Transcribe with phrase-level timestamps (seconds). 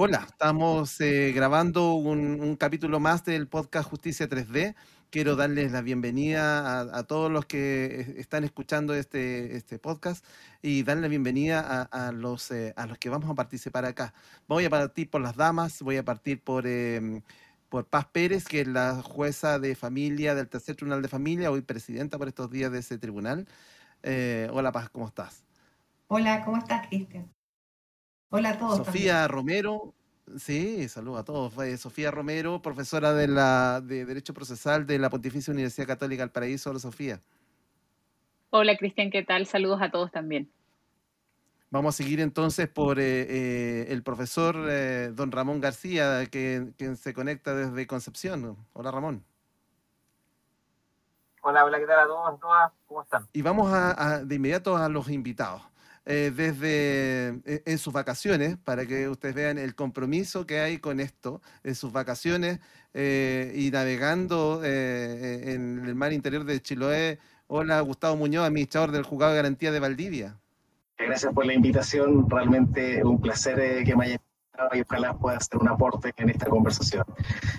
[0.00, 4.76] Hola, estamos eh, grabando un, capítulo más del podcast Justicia 3D.
[5.10, 10.24] Quiero darles la bienvenida a, todos los que están escuchando este, este podcast
[10.62, 14.14] y darle la bienvenida a, los, eh, a los que vamos a participar acá.
[14.46, 17.22] Voy a partir por las damas, voy a partir por, em,
[17.68, 21.62] por Paz Pérez, que es la jueza de familia del Tercer Tribunal de Familia, hoy
[21.62, 23.48] presidenta por estos días de ese tribunal.
[24.04, 25.42] Eh, hola Paz, ¿cómo estás?
[26.06, 27.28] Hola, ¿cómo estás, Cristian?
[28.30, 28.76] Hola a todos.
[28.78, 29.94] Sofía Romero,
[30.36, 31.80] sí, saludos a todos.
[31.80, 36.68] Sofía Romero, profesora de, la, de Derecho Procesal de la Pontificia Universidad Católica del Paraíso.
[36.68, 37.20] Hola, Sofía.
[38.50, 39.46] Hola, Cristian, ¿qué tal?
[39.46, 40.50] Saludos a todos también.
[41.70, 47.14] Vamos a seguir entonces por eh, eh, el profesor eh, don Ramón García, que, se
[47.14, 48.56] conecta desde Concepción.
[48.72, 49.24] Hola, Ramón.
[51.42, 52.72] Hola, hola, ¿qué tal a todos, todas?
[52.86, 53.26] ¿Cómo están?
[53.32, 53.70] Y vamos
[54.26, 55.62] de inmediato a los invitados.
[56.10, 61.00] Eh, desde eh, en sus vacaciones, para que ustedes vean el compromiso que hay con
[61.00, 62.60] esto, en sus vacaciones
[62.94, 67.18] eh, y navegando en el mar interior de Chiloé.
[67.46, 70.38] Hola, Gustavo Muñoz, administrador del Juzgado de Garantía de Valdivia.
[70.96, 74.16] Gracias por la invitación, realmente un placer que me haya
[74.72, 77.04] y ojalá pueda hacer un aporte en esta conversación.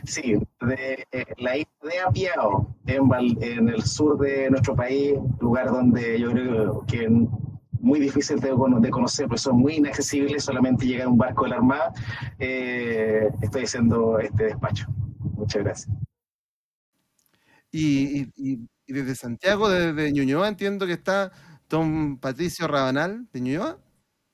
[0.06, 6.19] Sí, de la isla de Apiao, en, en el sur de nuestro país, lugar donde
[6.19, 7.08] yo creo que
[7.80, 11.55] muy difícil de, de conocer, pues son muy inaccesibles, solamente llega un barco de la
[11.58, 11.94] Armada.
[12.38, 14.88] Eh, estoy haciendo este despacho.
[15.35, 15.97] Muchas gracias.
[17.72, 18.27] Y,
[18.88, 21.31] desde Santiago, desde Ñuñoa, entiendo que está
[21.69, 23.80] don Patricio Rabanal, de Ñuñoa.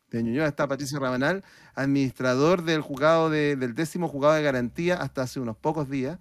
[0.10, 5.40] De Ñuñoa está Patricio Rabanal, administrador del juzgado del décimo juzgado de garantía hasta hace
[5.42, 6.20] unos pocos días,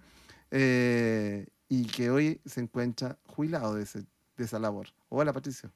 [0.51, 4.87] eh, y que hoy se encuentra jubilado de, de esa labor.
[5.09, 5.71] Hola, Patricio.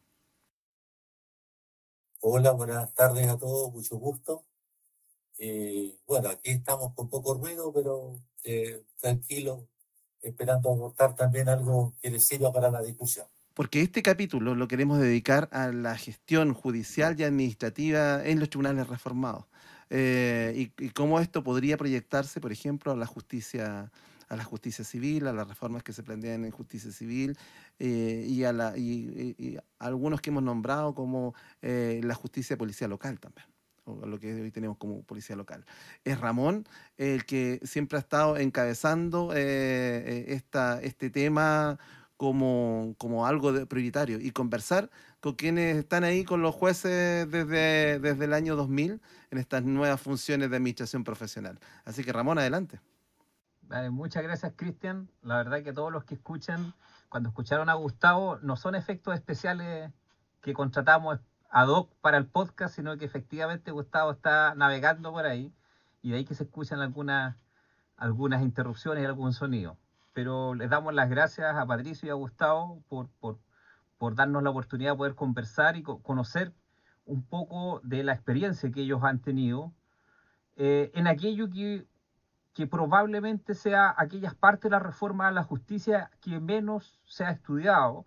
[2.21, 4.43] Hola, buenas tardes a todos, mucho gusto.
[5.37, 9.69] Eh, bueno, aquí estamos con poco ruido, pero eh, tranquilo,
[10.21, 13.25] esperando aportar también algo que les sirva para la discusión.
[13.53, 18.89] Porque este capítulo lo queremos dedicar a la gestión judicial y administrativa en los tribunales
[18.89, 19.45] reformados.
[19.89, 23.91] Eh, y, cómo esto podría proyectarse, por ejemplo, a la justicia
[24.27, 27.35] a la justicia civil, a las reformas que se plantean en justicia civil
[27.79, 33.19] eh, y, a la, y, algunos que hemos nombrado como eh, la justicia policial local
[33.19, 33.47] también
[33.85, 35.65] o lo que hoy tenemos como policía local.
[36.03, 41.79] Es Ramón el que siempre ha estado encabezando eh, esta, este tema
[42.17, 44.91] como, como algo de prioritario y conversar
[45.21, 49.01] con quienes están ahí con los jueces desde, desde el año 2000
[49.31, 51.59] en estas nuevas funciones de administración profesional.
[51.85, 52.79] Así que Ramón, adelante
[53.91, 55.09] muchas gracias, Cristian.
[55.21, 56.73] La verdad que todos los que escuchan,
[57.09, 59.91] cuando escucharon a Gustavo, no son efectos especiales
[60.41, 65.51] que contratamos ad hoc para el podcast, sino que efectivamente Gustavo está navegando por ahí
[66.01, 67.35] y de ahí que se escuchan algunas,
[67.97, 69.77] algunas interrupciones y algún sonido.
[70.13, 74.91] Pero les damos las gracias a Patricio y a Gustavo por, por, darnos la oportunidad
[74.91, 76.53] de poder conversar y conocer
[77.05, 79.73] un poco de la experiencia que ellos han tenido
[80.55, 81.85] eh, en aquello que
[82.59, 87.31] que probablemente sea aquellas partes de la reforma de la justicia que menos se ha
[87.31, 88.05] estudiado,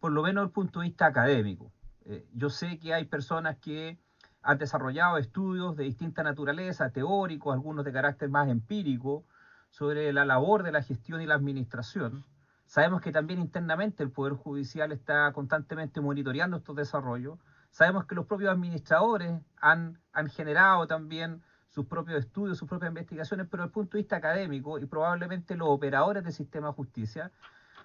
[0.00, 1.72] por lo menos desde el punto de vista académico.
[2.04, 3.98] Eh, yo sé que hay personas que
[4.42, 9.24] han desarrollado estudios de distinta naturaleza, teóricos, algunos de carácter más empírico,
[9.70, 12.26] sobre la labor de la gestión y la administración.
[12.66, 17.38] Sabemos que también internamente el Poder Judicial está constantemente monitoreando estos desarrollos.
[17.70, 21.40] Sabemos que los propios administradores han, han generado también
[21.76, 25.56] sus propios estudios, sus propias investigaciones, pero desde el punto de vista académico y probablemente
[25.56, 27.30] los operadores del sistema de justicia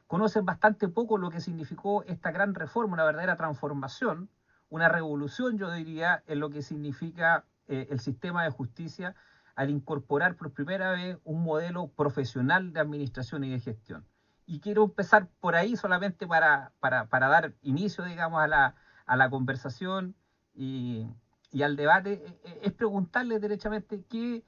[0.08, 4.30] conocen bastante poco lo que significó esta gran reforma, una verdadera transformación,
[4.70, 9.14] una revolución, yo diría, en lo que significa eh, el sistema de justicia
[9.56, 14.06] al incorporar por primera vez un modelo profesional de administración y de gestión.
[14.46, 19.18] Y quiero empezar por ahí solamente para, para, para dar inicio, digamos, a la, a
[19.18, 20.16] la conversación
[20.54, 21.10] y,
[21.52, 24.44] y al debate eh, eh, es preguntarle derechamente qué,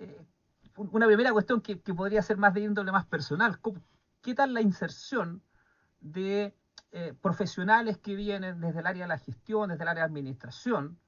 [0.00, 0.26] eh,
[0.76, 3.58] una primera cuestión que, podría ser más de índole más personal,
[4.20, 5.42] ¿qué tal la inserción
[6.00, 6.54] de
[7.20, 10.98] profesionales que vienen desde el área de la gestión, desde el área de administración,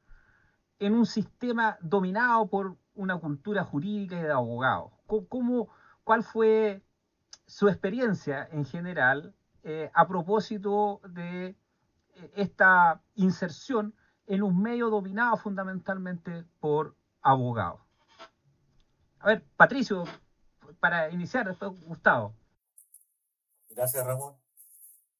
[0.79, 4.93] en un sistema dominado por una cultura jurídica y de abogados?
[5.07, 5.69] ¿Cómo,
[6.05, 6.83] ¿Cuál fue
[7.47, 9.35] su experiencia en general
[9.95, 11.57] a propósito de
[12.35, 13.95] esta inserción
[14.29, 17.81] en un medio dominado fundamentalmente por abogados.
[19.21, 20.05] A ver, Patricio,
[20.81, 22.35] para iniciar, después Gustavo.
[23.71, 24.37] Gracias, Ramón.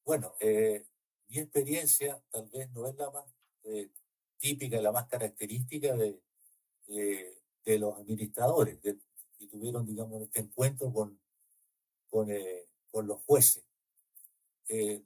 [0.05, 0.87] Bueno, eh,
[1.29, 3.25] mi experiencia tal vez no es la más
[3.65, 3.91] eh,
[4.39, 6.21] típica, la más característica de,
[6.87, 8.79] de los administradores
[9.39, 11.19] y tuvieron, digamos, este encuentro con,
[12.11, 13.65] con, eh, los jueces.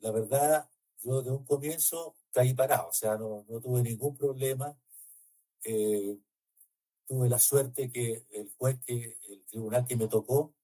[0.00, 0.68] La verdad,
[1.02, 4.76] yo de un comienzo caí parado, o sea, no, tuve ningún problema.
[5.64, 6.18] Eh,
[7.06, 10.54] tuve la suerte que el juez, que el tribunal que me tocó,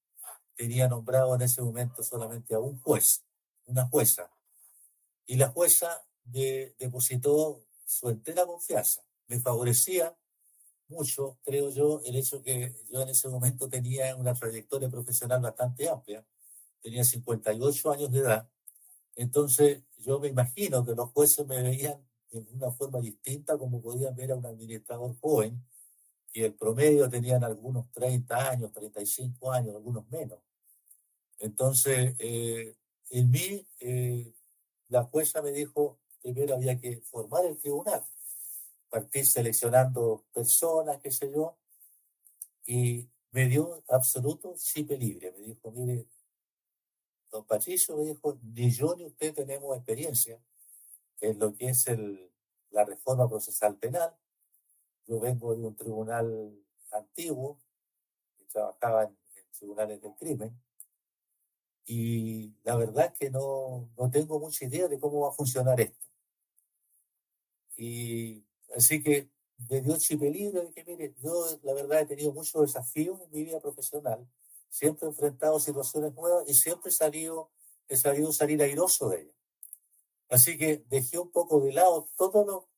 [0.57, 3.25] tenía nombrado en ese momento solamente a un juez,
[3.67, 4.31] una jueza.
[5.27, 9.05] Y la jueza de, depositó su entera confianza.
[9.29, 10.17] Me favorecía
[10.89, 15.89] mucho, creo yo, el hecho que yo en ese momento tenía una trayectoria profesional bastante
[15.89, 16.27] amplia,
[16.81, 18.49] tenía 58 años de edad,
[19.19, 24.15] entonces yo me imagino que los jueces me veían de una forma distinta como podían
[24.15, 25.63] ver a un administrador joven,
[26.33, 30.39] y el promedio tenían algunos 30 años, 35 años, algunos menos.
[31.39, 32.75] Entonces, eh,
[33.11, 34.33] en mí, eh,
[34.89, 38.05] la jueza me dijo, primero había que formar el tribunal
[38.89, 41.57] partir seleccionando personas, qué sé yo,
[42.67, 45.33] y me dio absoluto chip libre.
[45.33, 46.07] Me dijo, mire,
[47.31, 50.41] don Patricio me dijo, ni yo ni usted tenemos experiencia
[51.21, 51.87] en lo que es
[52.71, 54.15] la reforma procesal penal.
[55.07, 56.55] Yo vengo de un tribunal
[56.93, 57.59] antiguo,
[58.37, 60.61] que trabajaba en, en tribunales del crimen,
[61.85, 65.81] y la verdad es que no, no tengo mucha idea de cómo va a funcionar
[65.81, 66.07] esto.
[67.77, 68.45] Y
[68.77, 69.31] Así que
[69.69, 73.45] me dio chip libre que, mire, yo la verdad he tenido muchos desafíos en mi
[73.45, 74.27] vida profesional,
[74.69, 77.51] siempre he enfrentado situaciones nuevas y siempre he salido,
[77.89, 79.35] he sabido salir airoso de ellas.
[80.29, 82.69] Así que dejé un poco de lado todo lo,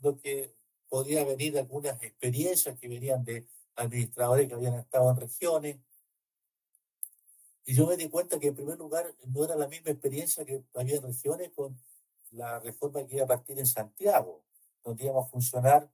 [0.00, 0.54] lo que
[0.88, 3.46] podía venir de algunas experiencias que venían de
[3.76, 5.78] administradores que habían estado en regiones.
[7.64, 10.64] Y yo me di cuenta que en primer lugar no era la misma experiencia que
[10.74, 11.76] había en regiones con
[12.30, 14.42] la reforma que iba a partir en Santiago
[14.84, 15.90] donde íbamos a funcionar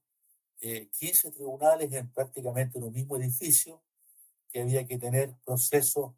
[0.60, 3.82] eh, 15 tribunales en prácticamente un mismo edificio,
[4.48, 6.12] que había que tener procesos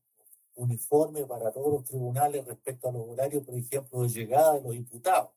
[0.54, 4.74] uniformes para todos los tribunales respecto a los horarios, por ejemplo, de llegada de los
[4.74, 5.30] imputados,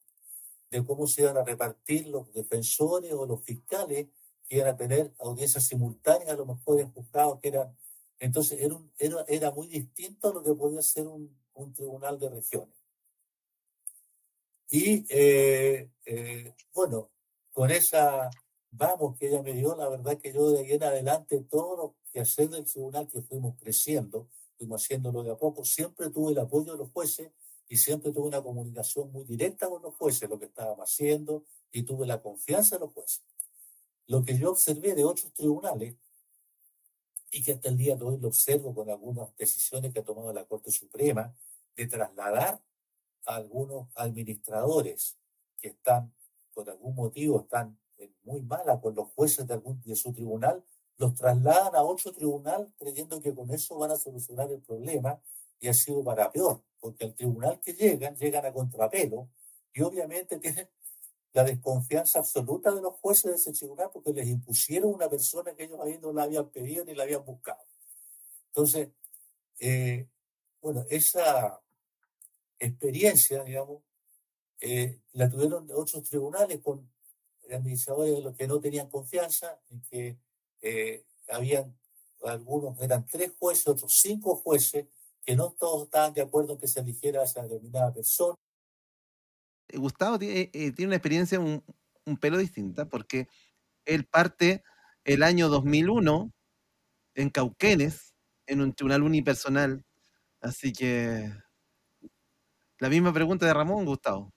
[0.70, 4.08] de cómo se iban a repartir los defensores o los fiscales
[4.48, 7.76] que iban a tener audiencias simultáneas a los mejores juzgados que eran.
[8.20, 12.30] Entonces, era, era, era muy distinto a lo que podía ser un, un tribunal de
[12.30, 12.76] regiones.
[14.70, 17.12] Y eh, eh, bueno,
[17.52, 18.30] con esa
[18.72, 21.96] vamos que ella me dio, la verdad que yo de ahí en adelante todo lo
[22.14, 26.40] que hacer del tribunal que fuimos creciendo, fuimos haciéndolo de a poco, siempre tuve el
[26.40, 27.32] apoyo de los jueces
[27.68, 31.84] y siempre tuve una comunicación muy directa con los jueces, lo que estábamos haciendo y
[31.84, 33.24] tuve la confianza de los jueces.
[34.06, 35.96] Lo que yo observé de otros tribunales
[37.32, 40.32] y que hasta el día de hoy lo observo con algunas decisiones que ha tomado
[40.32, 41.36] la Corte Suprema
[41.76, 42.62] de trasladar
[43.26, 45.18] a algunos administradores
[45.60, 46.14] que están
[46.54, 47.80] por algún motivo están
[48.24, 50.64] muy mala con los jueces de, algún, de su tribunal,
[50.98, 55.20] los trasladan a otro tribunal creyendo que con eso van a solucionar el problema
[55.60, 59.30] y ha sido para peor, porque al tribunal que llegan, llegan a contrapelo
[59.74, 60.70] y obviamente tienen
[61.34, 65.64] la desconfianza absoluta de los jueces de ese tribunal porque les impusieron una persona que
[65.64, 67.64] ellos ahí no la habían pedido ni la habían buscado.
[68.48, 68.90] Entonces,
[69.60, 70.08] eh,
[70.62, 71.60] bueno, esa
[72.60, 73.82] experiencia, digamos,
[74.62, 76.90] eh, la tuvieron otros tribunales con
[77.52, 80.18] administradores de los que no tenían confianza, en que
[80.64, 81.78] eh, habían
[82.24, 84.88] algunos, eran tres jueces, otros cinco jueces,
[85.26, 88.36] que no todos estaban de acuerdo en que se eligiera a esa determinada persona.
[89.68, 91.64] Eh, Gustavo tiene, tiene una experiencia un,
[92.06, 93.28] un, pelo distinta, porque
[93.86, 94.64] él parte
[95.04, 96.32] el año 2001
[97.16, 98.16] en Cauquenes,
[98.48, 99.86] en un tribunal unipersonal.
[100.42, 101.30] Así que
[102.80, 104.34] la misma pregunta de Ramón, Gustavo.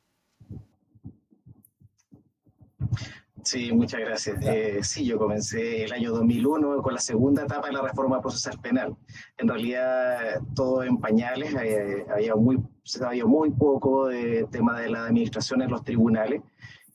[3.46, 4.38] Sí, muchas gracias.
[4.42, 8.58] Eh, sí, yo comencé el año 2001 con la segunda etapa de la reforma procesal
[8.58, 8.96] penal.
[9.38, 14.90] En realidad, todo en pañales, eh, había muy, se sabía muy poco de tema de
[14.90, 16.42] la administración en los tribunales.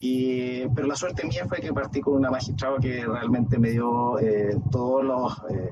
[0.01, 4.19] Y, pero la suerte mía fue que partí con una magistrada que realmente me dio
[4.19, 5.71] eh, todos los eh,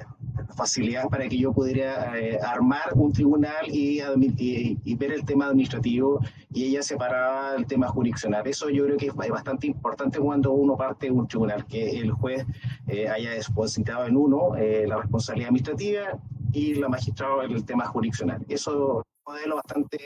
[0.55, 5.48] facilidades para que yo pudiera eh, armar un tribunal y, y, y, ver el tema
[5.48, 6.19] administrativo
[6.51, 8.46] y ella separaba el tema jurisdiccional.
[8.48, 12.12] Eso yo creo que es bastante importante cuando uno parte de un tribunal, que el
[12.12, 12.46] juez
[12.88, 16.19] eh, haya depositado en uno eh, la responsabilidad administrativa
[16.51, 18.46] y la magistrada el tema jurisdiccional.
[18.48, 19.98] Eso es un modelo bastante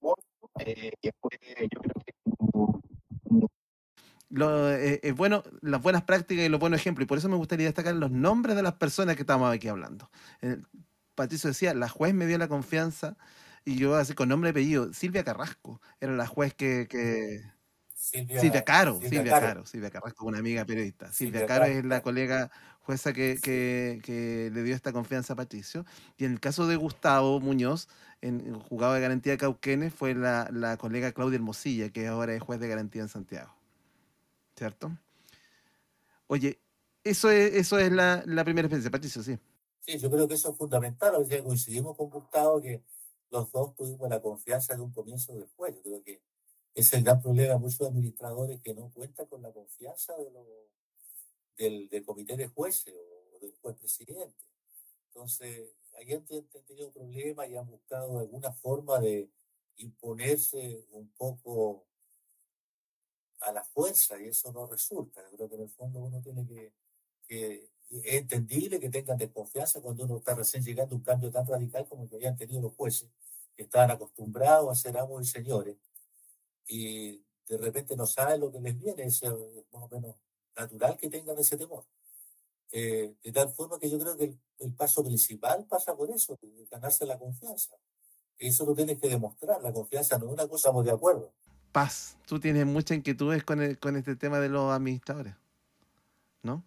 [0.00, 0.16] bueno,
[0.54, 1.30] que fue,
[1.72, 2.10] yo creo que
[4.30, 7.04] lo, eh, es bueno, las buenas prácticas y los buenos ejemplos.
[7.04, 10.10] Y por eso me gustaría destacar los nombres de las personas que estamos aquí hablando.
[10.40, 10.58] Eh,
[11.14, 13.16] Patricio decía, la juez me dio la confianza
[13.64, 14.92] y yo así con nombre y apellido.
[14.92, 16.86] Silvia Carrasco era la juez que...
[16.88, 17.42] que...
[17.92, 19.66] Silvia, Caro, Silvia, Caro.
[19.66, 21.12] Silvia Caro, como una amiga periodista.
[21.12, 25.84] Silvia, Caro, es la colega jueza que, que, le dio esta confianza a Patricio.
[26.16, 27.88] Y en el caso de Gustavo Muñoz,
[28.22, 32.34] en, el juzgado de garantía de Cauquenes, fue la, la colega Claudia Hermosilla, que ahora
[32.34, 33.59] es juez de garantía en Santiago.
[34.60, 34.94] ¿Cierto?
[36.26, 36.60] Oye,
[37.02, 39.38] eso es, eso es la, la primera experiencia, Patricio, sí.
[39.80, 41.14] Sí, yo creo que eso es fundamental.
[41.14, 42.82] O sea, coincidimos con Gustavo que
[43.30, 45.74] los dos tuvimos la confianza de un comienzo del juez.
[45.76, 46.20] Yo creo que
[46.74, 50.30] es el gran problema de muchos administradores que no cuentan con la confianza de
[51.56, 52.92] del, del, comité de jueces
[53.32, 54.44] o del juez presidente.
[55.06, 56.26] Entonces, ahí han,
[56.66, 59.30] tenido problemas y han buscado alguna forma de
[59.78, 61.86] imponerse un poco
[63.40, 65.22] a la fuerza y eso no resulta.
[65.30, 66.72] Yo creo que en el fondo uno tiene que,
[67.26, 71.46] que es entendible que tengan desconfianza cuando uno está recién llegando a un cambio tan
[71.46, 73.08] radical como el que habían tenido los jueces,
[73.56, 75.76] que estaban acostumbrados a ser amos y señores,
[76.66, 80.16] y de repente no saben lo que les viene, es más o menos
[80.56, 81.84] natural que tengan ese temor.
[82.72, 86.38] Eh, de tal forma que yo creo que el, paso principal pasa por eso,
[86.70, 87.76] ganarse la confianza.
[88.38, 91.34] Eso lo tienes que demostrar, la confianza no es una cosa, estamos de acuerdo.
[91.72, 95.34] Paz, tú tienes muchas inquietudes con, con este tema de los administradores,
[96.42, 96.64] ¿no?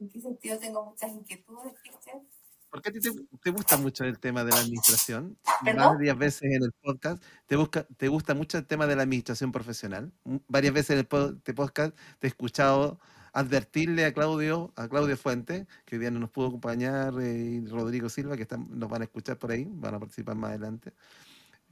[0.00, 2.22] ¿En qué sentido tengo muchas inquietudes, Cristian?
[2.70, 3.00] ¿Por qué te,
[3.42, 5.38] te, gusta mucho el tema de la administración?
[5.62, 7.22] Varias veces en el podcast.
[7.46, 10.12] Te, busca, ¿Te gusta mucho el tema de la administración profesional?
[10.48, 13.00] Varias veces en el este podcast te he escuchado
[13.32, 17.66] advertirle a Claudio, a Claudio Fuente, que hoy día no nos pudo acompañar, eh, y
[17.66, 20.92] Rodrigo Silva, que están, nos van a escuchar por ahí, van a participar más adelante.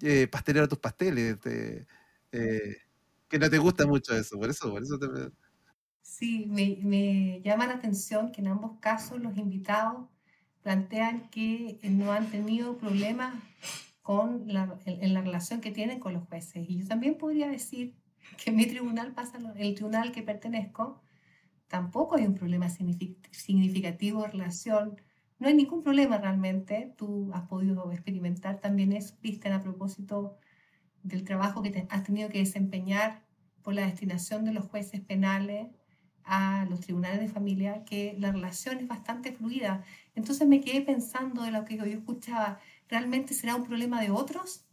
[0.03, 0.29] Eh,
[0.69, 1.87] tus pasteles, eh,
[3.29, 4.99] que no te gusta mucho eso, por eso, por eso
[6.03, 10.09] Sí, me, me llama la atención que en ambos casos los invitados
[10.63, 13.35] plantean que no han tenido problemas
[14.03, 16.69] con la, en, la relación que tienen con los jueces.
[16.69, 17.97] Y yo también podría decir
[18.43, 21.03] que en mi tribunal pasa, el tribunal al que pertenezco,
[21.69, 25.01] tampoco hay un problema significativo de relación.
[25.39, 26.95] No hay ningún problema realmente.
[26.97, 30.39] Tú has podido experimentar también eso, viste, a propósito
[31.03, 33.23] del trabajo que has tenido que desempeñar
[33.63, 35.69] por la destinación de los jueces penales
[36.25, 39.85] a los tribunales de familia que la relación es bastante fluida.
[40.15, 44.65] Entonces me quedé pensando de lo que yo escuchaba, ¿realmente será un problema de otros?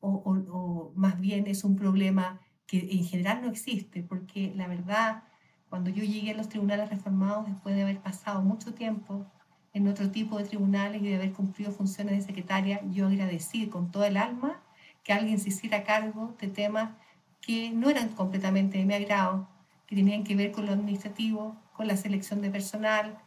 [0.00, 5.24] O, más bien es un problema que en general no existe, porque la verdad,
[5.68, 9.30] cuando yo llegué a los tribunales reformados, después de haber pasado mucho tiempo
[9.74, 13.90] en otro tipo de tribunales y de haber cumplido funciones de secretaria, yo agradecí con
[13.90, 14.62] todo el alma
[15.02, 16.92] que alguien se hiciera cargo de temas
[17.40, 19.48] que no eran completamente de mi agrado,
[19.86, 23.18] que tenían que ver con lo administrativo, con la selección de personal,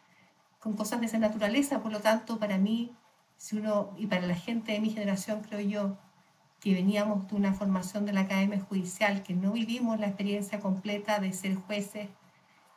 [0.59, 1.83] con cosas de esa naturaleza.
[1.83, 2.95] Por lo tanto, para mí,
[3.35, 5.97] si uno, y para la gente de mi generación, creo yo,
[6.59, 11.19] que veníamos de una formación de la Academia Judicial, que no vivimos la experiencia completa
[11.19, 12.07] de ser jueces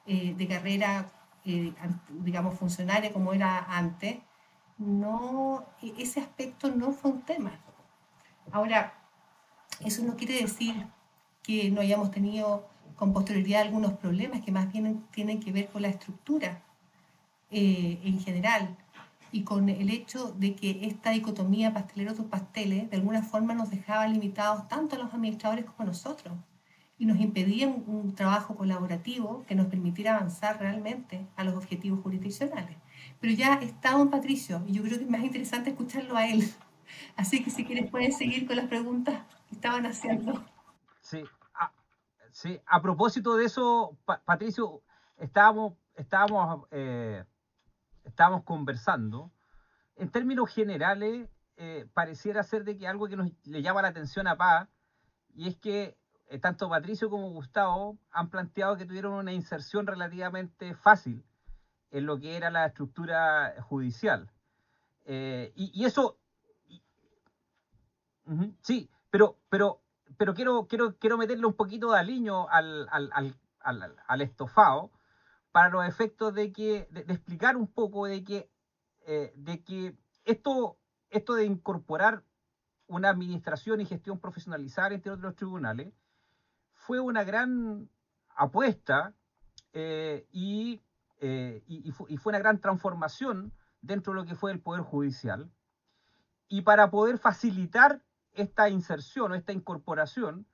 [0.07, 1.11] eh, de carrera,
[1.59, 1.75] eh,
[2.11, 4.19] digamos, funcionaria como era antes,
[4.79, 7.53] no, e, ese aspecto no fue un tema.
[8.53, 8.95] Ahora,
[9.85, 10.87] eso no quiere decir
[11.43, 15.83] que no hayamos tenido con posterioridad algunos problemas que más bien tienen que ver con
[15.83, 16.63] la estructura
[17.51, 18.77] eh, en general
[19.33, 23.71] y con el hecho de que esta dicotomía pastelero tus pasteles de alguna forma nos
[23.71, 26.35] dejaba limitados tanto a los administradores como a nosotros
[27.01, 32.77] y nos impedía un, trabajo colaborativo que nos permitiera avanzar realmente a los objetivos jurisdiccionales.
[33.21, 36.45] Pero ya está don Patricio y yo creo que es más interesante escucharlo a él.
[37.17, 40.45] Así que si quieres puedes seguir con las preguntas que estaban haciendo.
[41.01, 41.25] Sí,
[42.33, 44.83] Sí, a propósito de eso, Patricio,
[45.19, 47.25] estábamos, estábamos, eh,
[48.05, 49.33] estábamos conversando.
[49.97, 54.27] En términos generales, eh, pareciera ser de que algo que nos le llama la atención
[54.27, 54.69] a Paz,
[55.35, 55.99] y es que
[56.39, 61.25] tanto Patricio como Gustavo han planteado que tuvieron una inserción relativamente fácil
[61.91, 64.31] en lo que era la estructura judicial.
[65.07, 66.19] y, eso,
[68.63, 69.81] sí, pero, pero
[70.21, 74.91] pero quiero, quiero, quiero meterle un poquito de aliño al, al, estofado
[75.53, 78.51] para los efectos de que de, explicar un poco de que
[79.07, 79.97] eh, de que
[80.27, 80.77] esto
[81.09, 82.23] esto de incorporar
[82.87, 85.93] una administración y gestión profesionalizada entre otros tribunales
[86.91, 87.89] fue una gran
[88.35, 89.15] apuesta
[89.73, 90.27] eh,
[91.21, 95.53] eh, y, fue, una gran transformación dentro de lo que fue el Poder Judicial.
[96.49, 100.49] Y para poder facilitar esta inserción o esta incorporación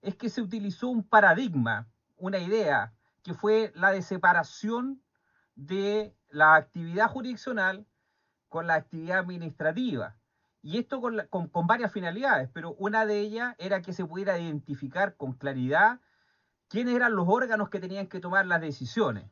[0.00, 2.94] es que se utilizó un paradigma, una idea,
[3.24, 5.02] que fue la de separación
[5.56, 7.84] de la actividad jurisdiccional
[8.48, 10.14] con la actividad administrativa.
[10.62, 15.32] Y esto con, varias finalidades, pero una de ellas era que se pudiera identificar con
[15.32, 16.00] claridad
[16.68, 19.24] quiénes eran los órganos que tenían que tomar las decisiones.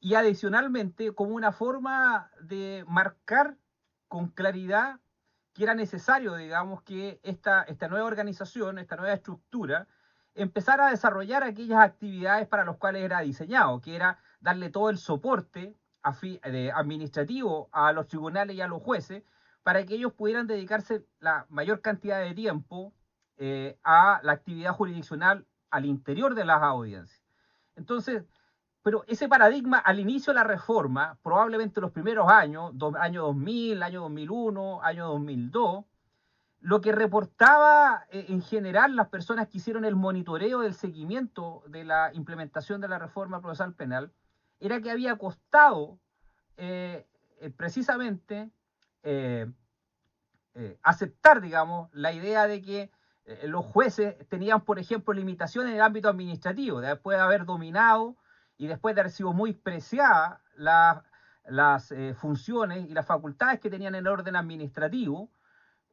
[0.00, 3.56] Y adicionalmente, como una forma de marcar
[4.08, 5.00] con claridad
[5.52, 9.88] que era necesario, digamos, que esta, esta nueva organización, esta nueva estructura,
[10.34, 14.98] empezara a desarrollar aquellas actividades para las cuales era diseñado, que era darle todo el
[14.98, 19.22] soporte administrativo a los tribunales y a los jueces
[19.66, 22.94] para que ellos pudieran dedicarse la mayor cantidad de tiempo
[23.36, 27.20] eh, a la actividad jurisdiccional al interior de las audiencias.
[27.74, 28.22] Entonces,
[28.82, 34.02] pero ese paradigma al inicio de la reforma, probablemente los primeros años, año 2000, año
[34.02, 35.84] 2001, año 2002,
[36.60, 41.82] lo que reportaba eh, en general las personas que hicieron el monitoreo del seguimiento de
[41.82, 44.12] la implementación de la reforma procesal penal,
[44.60, 45.98] era que había costado
[46.56, 47.04] eh,
[49.06, 52.90] eh, precisamente aceptar, digamos, la idea de que
[53.42, 58.16] los jueces tenían, por ejemplo, limitaciones en el ámbito administrativo, después de haber dominado
[58.56, 63.94] y después de haber sido muy preciadas las eh, funciones y las facultades que tenían
[63.94, 65.30] en el orden administrativo,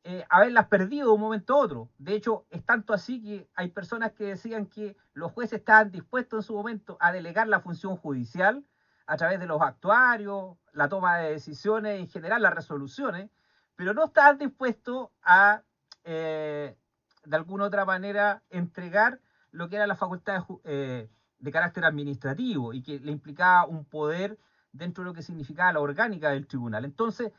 [0.05, 1.89] eh, haberlas perdido de un momento a otro.
[1.97, 6.39] De hecho, es tanto así que hay personas que decían que los jueces estaban dispuestos
[6.39, 8.63] en su momento a delegar la función judicial
[9.05, 13.29] a través de los actuarios, la toma de decisiones, en general las resoluciones,
[13.75, 15.63] pero no estaban dispuestos a,
[16.03, 16.77] eh,
[17.25, 19.19] de alguna otra manera, entregar
[19.51, 24.39] lo que eran las facultades de carácter administrativo y que le implicaba un poder
[24.71, 26.85] dentro de lo que significaba la orgánica del tribunal.
[26.85, 27.31] Entonces,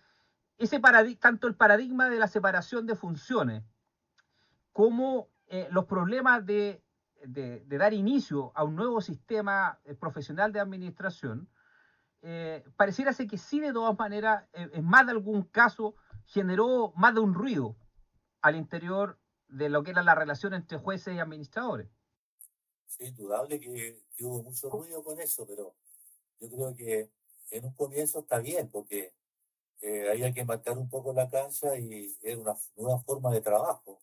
[0.58, 0.80] ese
[1.18, 3.64] tanto el paradigma de la separación de funciones
[4.72, 6.82] como eh, los problemas de,
[7.66, 11.48] dar inicio a un nuevo sistema eh, profesional de administración,
[12.26, 17.14] eh, pareciera ser que sí, de todas maneras, en más de algún caso, generó más
[17.14, 17.76] de un ruido
[18.40, 21.88] al interior de lo que era la relación entre jueces y administradores.
[22.86, 25.74] Es indudable que, hubo mucho ruido con eso, pero
[26.40, 27.10] yo creo que
[27.50, 29.12] en un comienzo está bien, porque
[29.82, 34.00] eh, hay que marcar un poco la cancha y es una nueva forma de trabajo.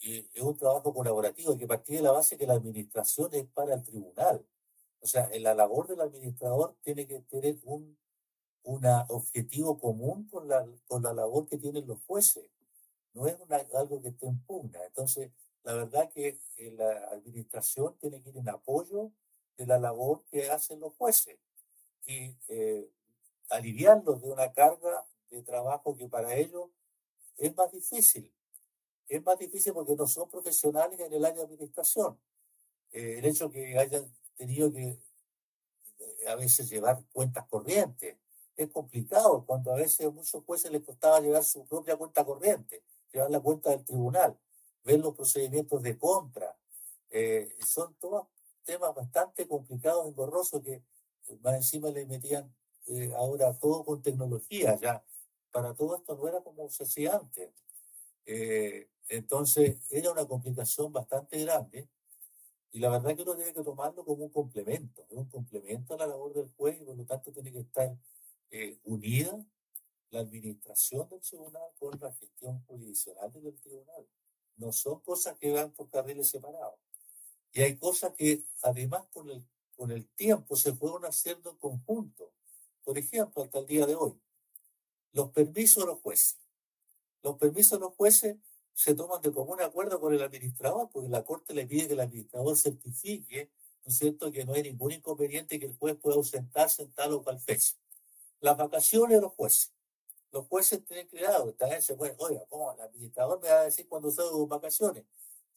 [0.00, 3.74] Y es un trabajo colaborativo, que partir de la base que la administración es para
[3.74, 4.44] el tribunal.
[5.02, 7.96] O sea, la labor del administrador tiene que tener un
[8.64, 12.44] una objetivo común con la, con la labor que tienen los jueces.
[13.12, 13.36] No es
[13.74, 14.78] algo que esté en pugna.
[14.86, 15.30] Entonces,
[15.64, 19.10] la verdad que eh, la administración tiene que ir en apoyo
[19.56, 21.38] de la labor que hacen los jueces
[22.06, 22.88] y eh,
[23.50, 26.70] aliviarlos de una carga de trabajo que para ellos
[27.36, 28.32] es más difícil.
[29.08, 32.18] Es más difícil porque no son profesionales en el área de administración.
[32.92, 34.10] Eh, el hecho que hayan
[34.46, 34.98] tenido que
[35.98, 38.16] eh, a veces llevar cuentas corrientes
[38.56, 42.82] es complicado cuando a veces a muchos jueces les costaba llevar su propia cuenta corriente,
[43.12, 44.38] llevar la cuenta del tribunal
[44.84, 46.56] ver los procedimientos de compra.
[47.10, 48.26] Eh, son todos
[48.64, 50.82] temas bastante complicados, engorrosos, que
[51.40, 52.52] más encima le metían
[52.86, 54.76] eh, ahora todo con tecnología.
[54.80, 55.04] Ya
[55.50, 57.52] para todo esto no era como se hacía antes.
[58.24, 61.88] Eh, entonces era una complicación bastante grande
[62.72, 66.06] y la verdad que uno tiene que tomarlo como un complemento, un complemento a la
[66.06, 67.94] labor del juez y por lo tanto tiene que estar
[68.84, 69.38] unida
[70.10, 74.06] la administración del tribunal con la gestión jurisdiccional del tribunal.
[74.56, 76.78] No son cosas que van por carriles separados.
[77.52, 79.44] Y hay cosas que además con el,
[79.76, 82.32] con el tiempo se fueron haciendo en conjunto.
[82.84, 84.18] Por ejemplo, hasta el día de hoy,
[85.12, 86.38] los permisos de los jueces.
[87.22, 88.36] Los permisos de los jueces
[88.74, 92.00] se toman de común acuerdo con el administrador, porque la Corte le pide que el
[92.00, 93.50] administrador certifique,
[93.84, 97.12] ¿no es cierto?, que no hay ningún inconveniente que el juez pueda ausentarse en tal
[97.12, 97.74] o cual fecha.
[98.40, 99.72] Las vacaciones de los jueces
[100.32, 102.72] los jueces tienen cuidado, también se puede, oiga, ¿cómo?
[102.72, 105.04] El administrador me va a decir cuándo salgo con vacaciones.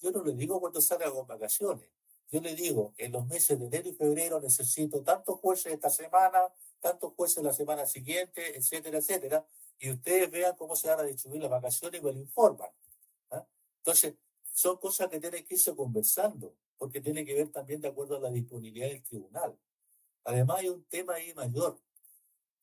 [0.02, 1.90] Yo no le digo cuándo salga con vacaciones.
[2.30, 6.40] Yo le digo, en los meses de enero y febrero necesito tantos jueces esta semana,
[6.82, 9.46] tantos jueces la semana siguiente, etcétera, etcétera.
[9.80, 12.70] Y ustedes vean cómo se van a distribuir las vacaciones y me lo informan.
[13.86, 14.16] Entonces,
[14.52, 18.20] son cosas que tienen que irse conversando, porque tiene que ver también de acuerdo a
[18.20, 19.58] la disponibilidad del tribunal.
[20.24, 21.80] Además, hay un tema ahí mayor.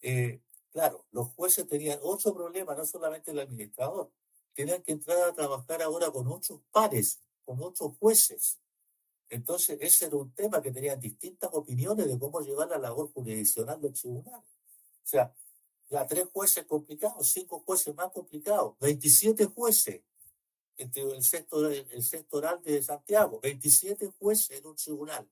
[0.01, 0.41] Eh,
[0.73, 4.11] Claro, los jueces tenían otro problema, no solamente el administrador.
[4.55, 8.59] Tenían que entrar a trabajar ahora con otros pares, con otros jueces.
[9.29, 13.81] Entonces, ese era un tema que tenían distintas opiniones de cómo llevar la labor jurisdiccional
[13.83, 14.41] del tribunal.
[14.41, 15.35] O sea,
[15.91, 20.01] ya tres jueces complicados, cinco jueces más complicados, 27 jueces
[20.77, 25.29] entre el sexto, el sexto de Santiago, 27 jueces en un tribunal.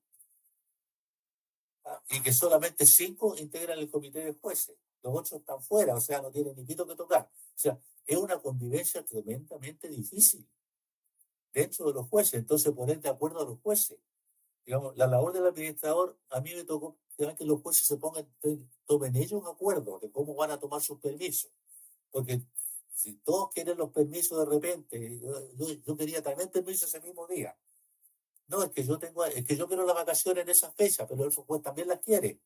[1.84, 6.00] Ah, y que solamente cinco integran el comité de jueces los ocho están fuera, o
[6.00, 7.22] sea, no tienen ni pito que tocar.
[7.22, 10.46] O sea, es una convivencia tremendamente difícil
[11.52, 12.34] dentro de los jueces.
[12.34, 13.98] Entonces, poner de acuerdo a los jueces.
[14.64, 16.96] Digamos, la labor del administrador, a mí me tocó
[17.36, 18.26] que los jueces se pongan,
[18.86, 21.50] tomen ellos un acuerdo de cómo van a tomar sus permisos.
[22.10, 22.40] Porque
[23.00, 25.20] si todos quieren los permisos de repente,
[25.86, 27.56] yo, quería también permiso ese mismo día.
[28.46, 31.24] No, es que yo tengo, es que yo quiero las vacaciones en esa fecha, pero
[31.24, 32.40] el juez también las quiere.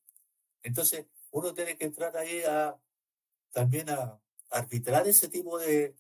[0.62, 2.78] Entonces, uno tiene que entrar ahí a
[3.50, 5.96] también a arbitrar ese tipo de,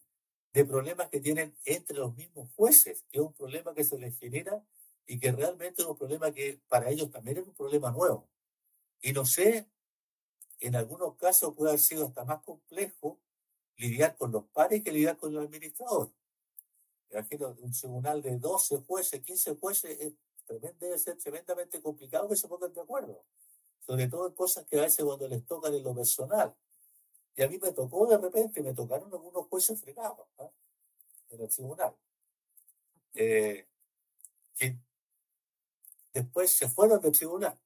[0.52, 4.16] de problemas que tienen entre los mismos jueces, que es un problema que se les
[4.20, 4.64] genera
[5.04, 8.28] y que realmente es un problema que para ellos también es un problema nuevo.
[9.00, 9.68] Y no sé,
[10.60, 13.20] en algunos casos puede haber sido hasta más complejo
[13.76, 16.10] lidiar con los pares que lidiar con el administrador.
[17.10, 20.12] Imagino un tribunal de 12 jueces, 15 jueces, es
[20.48, 23.24] debe ser tremendamente complicado que se pongan de acuerdo.
[23.80, 26.54] Sobre todo en cosas que a veces cuando les tocan en lo personal.
[27.36, 30.50] Y a mí me tocó de repente, me tocaron algunos jueces fregados ¿ah?
[31.30, 31.94] en el tribunal.
[33.14, 33.66] Eh,
[34.56, 34.78] que
[36.12, 37.58] después se fueron del tribunal.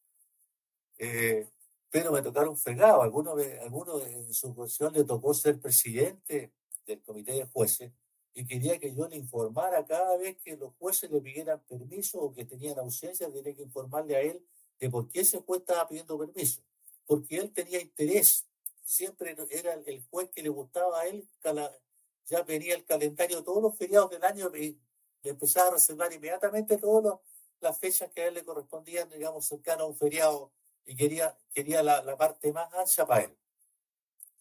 [0.99, 1.49] Eh,
[1.91, 3.03] pero me tocaron fregados.
[3.03, 6.53] Algunos, algunos en su posición le tocó ser presidente
[6.87, 7.93] del comité de jueces
[8.39, 12.33] y quería que yo le informara cada vez que los jueces le pidieran permiso o
[12.33, 14.41] que tenían ausencia, tenía que informarle a él
[14.79, 16.63] de por qué ese juez estaba pidiendo permiso.
[17.05, 18.47] Porque él tenía interés.
[18.85, 21.29] Siempre era el juez que le gustaba a él.
[22.27, 24.79] Ya venía el calendario, todos los feriados del año, y
[25.25, 27.19] empezaba a reservar inmediatamente todas
[27.61, 30.53] las fechas que a él le correspondían, digamos, cercano a un feriado
[30.89, 33.37] y quería, quería la, la, parte más ancha para él.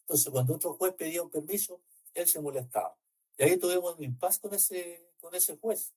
[0.00, 1.78] Entonces, cuando otro juez pedía un permiso,
[2.14, 2.96] él se molestaba.
[3.36, 5.92] Y ahí tuvimos un impasse con ese, con ese juez.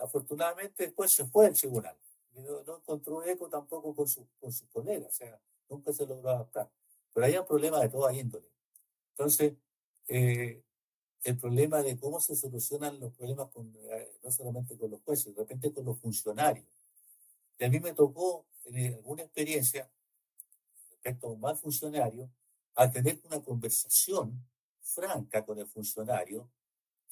[0.00, 1.96] Afortunadamente, después se fue del tribunal.
[2.34, 6.30] No, no, encontró eco tampoco con, su, con sus colegas, o sea, nunca se logró
[6.30, 6.68] adaptar.
[7.12, 8.48] Pero hay un problema de toda índole.
[9.10, 9.52] Entonces,
[10.08, 10.64] eh,
[11.22, 15.32] el problema de cómo se solucionan los problemas con, eh, no solamente con los jueces,
[15.32, 16.66] de repente con los funcionarios.
[17.56, 19.90] Y a mí me tocó tener alguna experiencia
[20.90, 22.30] respecto a un mal funcionario,
[22.74, 24.44] al tener una conversación
[24.80, 26.50] franca con el funcionario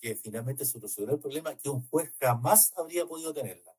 [0.00, 3.72] que finalmente solucionó el problema que un juez jamás habría podido tenerla,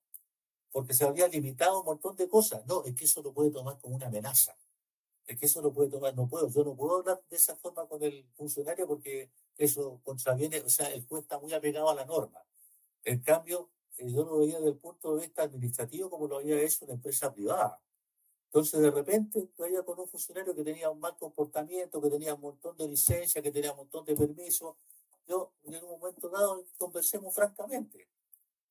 [0.72, 2.66] porque se habría limitado un montón de cosas.
[2.66, 4.56] No, es que eso lo puede tomar como una amenaza.
[5.26, 7.88] Es que eso lo puede tomar, no puedo, yo no puedo hablar de esa forma
[7.88, 12.06] con el funcionario porque eso contraviene, o sea, el juez está muy apegado a la
[12.06, 12.40] norma.
[13.04, 16.86] En cambio, yo lo veía desde el punto de vista administrativo como lo había hecho
[16.86, 17.80] una empresa privada.
[18.46, 22.42] Entonces, de repente, veía con un funcionario que tenía un mal comportamiento, que tenía un
[22.42, 24.76] montón de licencias, que tenía un montón de permisos.
[25.28, 28.08] Yo, en un momento dado, conversemos francamente.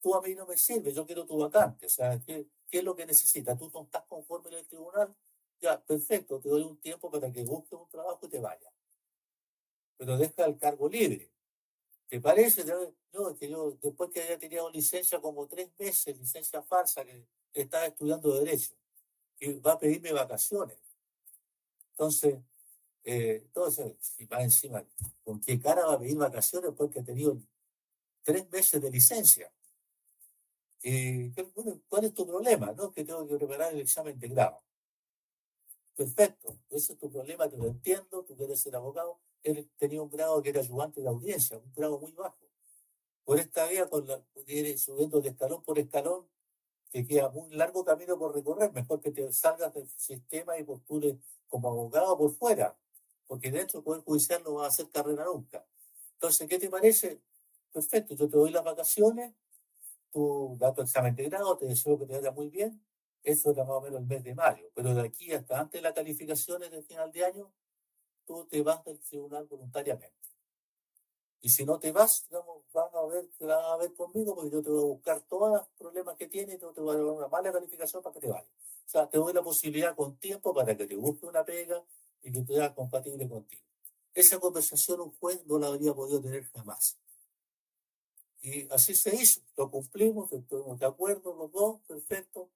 [0.00, 1.86] Tú a mí no me sirves, yo quiero tu vacante.
[1.86, 3.58] O sea, ¿qué, qué es lo que necesitas?
[3.58, 5.16] ¿Tú no estás conforme en el tribunal?
[5.60, 8.72] Ya, perfecto, te doy un tiempo para que busques un trabajo y te vayas.
[9.96, 11.31] Pero deja el cargo libre.
[12.12, 12.62] ¿Te parece?
[13.14, 17.86] No, que yo, después que había tenido licencia como tres meses, licencia falsa, que estaba
[17.86, 18.74] estudiando Derecho,
[19.40, 20.76] y va a pedirme vacaciones.
[21.92, 22.38] Entonces,
[23.04, 24.86] eh, entonces, si va encima,
[25.24, 27.38] ¿con qué cara va a pedir vacaciones después que ha tenido
[28.22, 29.50] tres meses de licencia?
[30.82, 31.32] Eh,
[31.88, 32.72] ¿Cuál es tu problema?
[32.72, 34.62] No, que tengo que preparar el examen de grado.
[35.96, 40.10] Perfecto, ese es tu problema, te lo entiendo, tú quieres ser abogado, él tenía un
[40.10, 42.38] grado que era ayudante de audiencia, un grado muy bajo.
[43.24, 44.22] Por esta vía, con la,
[44.76, 46.26] subiendo de escalón por escalón,
[46.90, 48.72] te queda un largo camino por recorrer.
[48.72, 51.16] Mejor que te salgas del sistema y postules
[51.48, 52.76] como abogado por fuera,
[53.26, 55.64] porque dentro del Poder Judicial no va a hacer carrera nunca.
[56.14, 57.20] Entonces, ¿qué te parece?
[57.72, 59.32] Perfecto, yo te doy las vacaciones,
[60.10, 62.84] tú das tu examen de grado, te deseo que te vaya muy bien.
[63.22, 64.68] Eso era más o menos el mes de mayo.
[64.74, 67.52] Pero de aquí hasta antes de las calificaciones del final de año,
[68.26, 70.22] tú te vas del tribunal voluntariamente.
[71.40, 74.50] Y si no te vas, digamos, van a ver, te van a ver conmigo porque
[74.50, 77.04] yo te voy a buscar todos los problemas que tienes y te voy a dar
[77.04, 78.48] una mala calificación para que te vayas.
[78.86, 81.82] O sea, te doy la posibilidad con tiempo para que te busque una pega
[82.22, 83.62] y que sea compatible contigo.
[84.14, 86.96] Esa conversación un juez no la habría podido tener jamás.
[88.42, 92.50] Y así se hizo, lo cumplimos, estuvimos de acuerdo los dos, perfecto.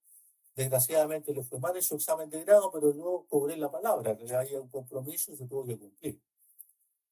[0.56, 4.34] Desgraciadamente le fue mal en su examen de grado, pero yo cobré la palabra, que
[4.34, 6.18] había un compromiso y se tuvo que cumplir.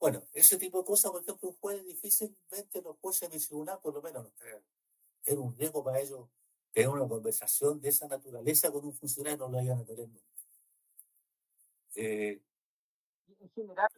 [0.00, 3.92] Bueno, ese tipo de cosas, por ejemplo, un juez difícilmente los jueces el tribunal, por
[3.92, 4.33] lo menos,
[5.26, 6.26] era un riesgo para ellos
[6.72, 10.24] tener una conversación de esa naturaleza con un funcionario, no lo iban a tener nunca.
[11.96, 12.40] Eh,
[13.28, 13.90] en general,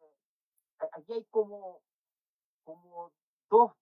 [0.00, 1.82] eh, aquí hay como
[3.50, 3.72] dos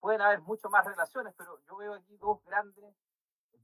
[0.00, 2.94] pueden haber mucho más relaciones, pero yo veo aquí dos grandes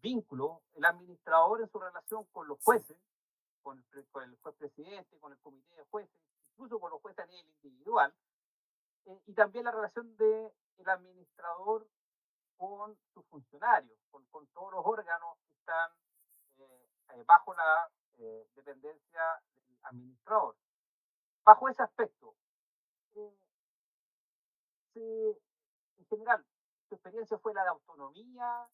[0.01, 0.59] vínculos.
[0.75, 2.97] El administrador en su relación con los jueces,
[3.63, 6.15] con el, juez presidente, con el comité de jueces,
[6.53, 8.13] incluso con los jueces nivel individual,
[9.07, 11.87] eh, y también la relación del el administrador
[12.57, 15.91] con sus funcionarios, con, con, todos los órganos que están
[16.59, 17.89] eh, bajo la
[18.55, 19.23] dependencia
[19.55, 20.57] del administrador.
[21.45, 22.35] Bajo ese aspecto,
[24.95, 25.37] en
[26.17, 26.45] general,
[26.89, 28.69] su experiencia fue la de autonomía,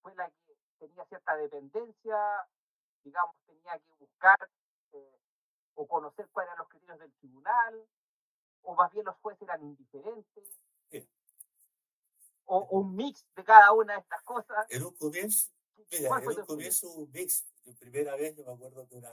[0.00, 2.16] fue la que tenía cierta dependencia,
[3.04, 4.50] digamos, tenía que buscar
[4.92, 5.20] eh,
[5.74, 7.86] o conocer cuáles eran los criterios del tribunal,
[8.62, 10.60] o más bien los jueces eran indiferentes,
[12.44, 14.66] o, un mix de cada una de estas cosas.
[14.68, 15.52] En un comienzo,
[15.90, 17.46] mira, un comienzo un mix.
[17.64, 19.10] La primera vez yo me acuerdo que una,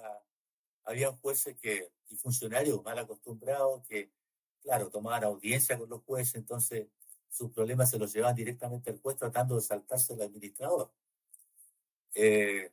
[0.84, 4.12] había jueces que, y funcionarios mal acostumbrados que,
[4.62, 6.88] claro, tomaban audiencia con los jueces, entonces
[7.30, 10.92] sus problemas se los llevaban directamente al juez tratando de saltarse al administrador.
[12.14, 12.72] Eh,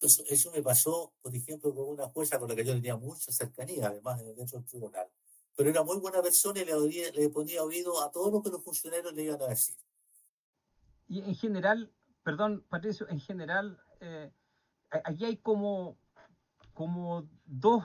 [0.00, 3.32] eso, eso, me pasó, por ejemplo, con una jueza con la que yo tenía mucha
[3.32, 5.08] cercanía, además dentro del tribunal.
[5.56, 8.62] Pero era muy buena persona y le, le ponía oído a todo lo que los
[8.62, 9.74] funcionarios le iban a decir.
[11.08, 11.92] Y en general,
[12.22, 14.30] perdón, Patricio, en general, eh,
[14.90, 15.98] aquí hay como,
[16.74, 17.84] como dos,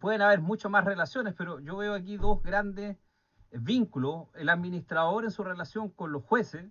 [0.00, 2.98] pueden haber mucho más relaciones, pero yo veo aquí dos grandes
[3.60, 4.28] vínculos.
[4.34, 6.70] El administrador en su relación con los jueces,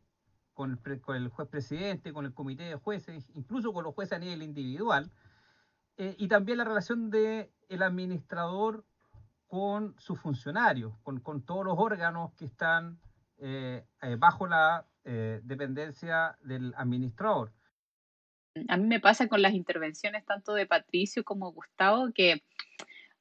[0.53, 4.43] con el, juez presidente, con el comité de jueces, incluso con los jueces a nivel
[4.43, 5.11] individual,
[5.97, 8.85] eh, y también la relación del el administrador
[9.47, 12.99] con sus funcionarios, con, todos los órganos que están
[13.37, 17.51] eh, eh, bajo la dependencia del administrador.
[18.69, 22.41] A mí me pasa con las intervenciones tanto de Patricio como Gustavo que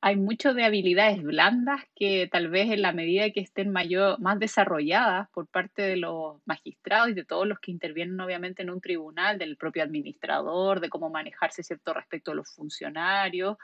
[0.04, 4.36] hay mucho de habilidades blandas que tal vez en la medida que estén mayor, más
[4.40, 8.80] desarrolladas por parte de los magistrados y de todos los que intervienen obviamente en un
[8.80, 13.58] tribunal, del propio administrador, de cómo manejarse cierto respecto a los funcionarios,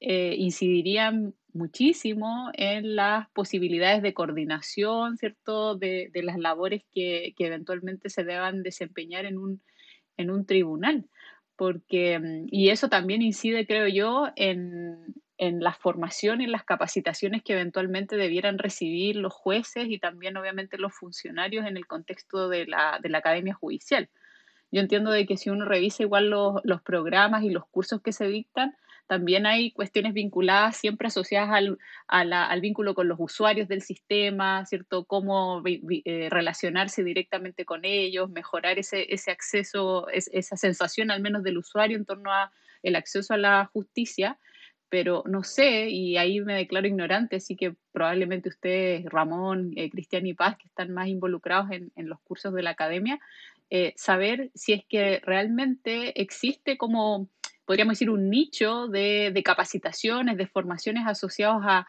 [0.00, 8.10] eh, incidirían muchísimo en las posibilidades de coordinación, ¿cierto?, de, las labores que, que, eventualmente
[8.10, 9.62] se deban desempeñar en un,
[10.18, 11.06] en un tribunal.
[11.56, 17.42] Porque, mm, y eso también incide, creo yo, en, en la formación y las capacitaciones
[17.42, 22.66] que eventualmente debieran recibir los jueces y también obviamente los funcionarios en el contexto de
[22.66, 24.10] la, de la academia judicial.
[24.70, 28.12] Yo entiendo de que si uno revisa igual los, los, programas y los cursos que
[28.12, 28.76] se dictan,
[29.06, 35.06] también hay cuestiones vinculadas, siempre asociadas al, al vínculo con los usuarios del sistema, ¿cierto?
[35.06, 41.56] Cómo eh, relacionarse directamente con ellos, mejorar ese, ese acceso, esa sensación al menos del
[41.56, 44.38] usuario en torno a el acceso a la justicia
[44.90, 50.26] pero no sé, y ahí me declaro ignorante, así que probablemente ustedes, Ramón, eh, Cristian
[50.26, 53.20] y Paz, que están más involucrados en, los cursos de la academia,
[53.70, 57.28] eh, saber si es que realmente existe como,
[57.64, 61.86] podríamos decir, un nicho de, capacitaciones, de formaciones asociados a,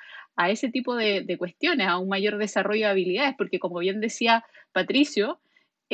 [0.50, 5.40] ese tipo de, cuestiones, a un mayor desarrollo de habilidades, porque como bien decía Patricio,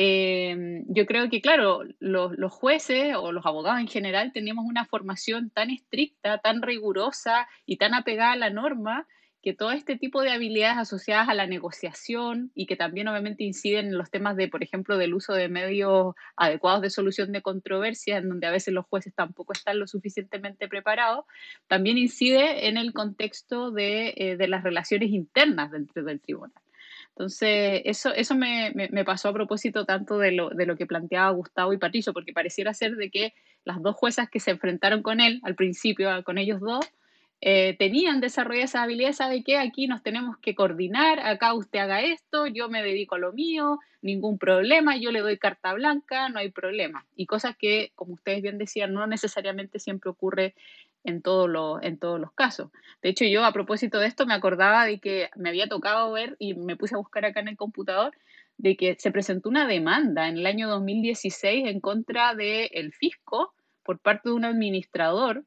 [0.00, 5.50] Em, yo creo que, claro, los, jueces o los abogados en general tenemos una formación
[5.50, 9.08] tan estricta, tan rigurosa y tan apegada a la norma
[9.42, 13.86] que todo este tipo de habilidades asociadas a la negociación y que también obviamente inciden
[13.86, 18.22] en los temas de, por ejemplo, del uso de medios adecuados de solución de controversias,
[18.22, 21.24] en donde a veces los jueces tampoco están lo suficientemente preparados,
[21.66, 26.52] también incide en el contexto de, eh, de las relaciones internas dentro del tribunal.
[27.18, 31.32] Entonces, eso, eso me, me, pasó a propósito tanto de lo, de lo que planteaba
[31.32, 35.20] Gustavo y Patricio, porque pareciera ser de que las dos juezas que se enfrentaron con
[35.20, 36.88] él al principio, con ellos dos,
[37.40, 42.02] eh, tenían desarrolladas esas habilidades, sabe que aquí nos tenemos que coordinar, acá usted haga
[42.02, 46.38] esto, yo me dedico a lo mío, ningún problema, yo le doy carta blanca, no
[46.38, 47.04] hay problema.
[47.16, 50.54] Y cosas que, como ustedes bien decían, no necesariamente siempre ocurre
[51.08, 51.22] en,
[51.82, 52.70] en todos los casos.
[53.02, 56.36] De hecho, yo a propósito de esto me acordaba de que me había tocado ver
[56.38, 58.12] y me puse a buscar acá en el computador
[58.58, 64.00] de que se presentó una demanda en el año 2016 en contra del fisco por
[64.00, 65.44] parte de un administrador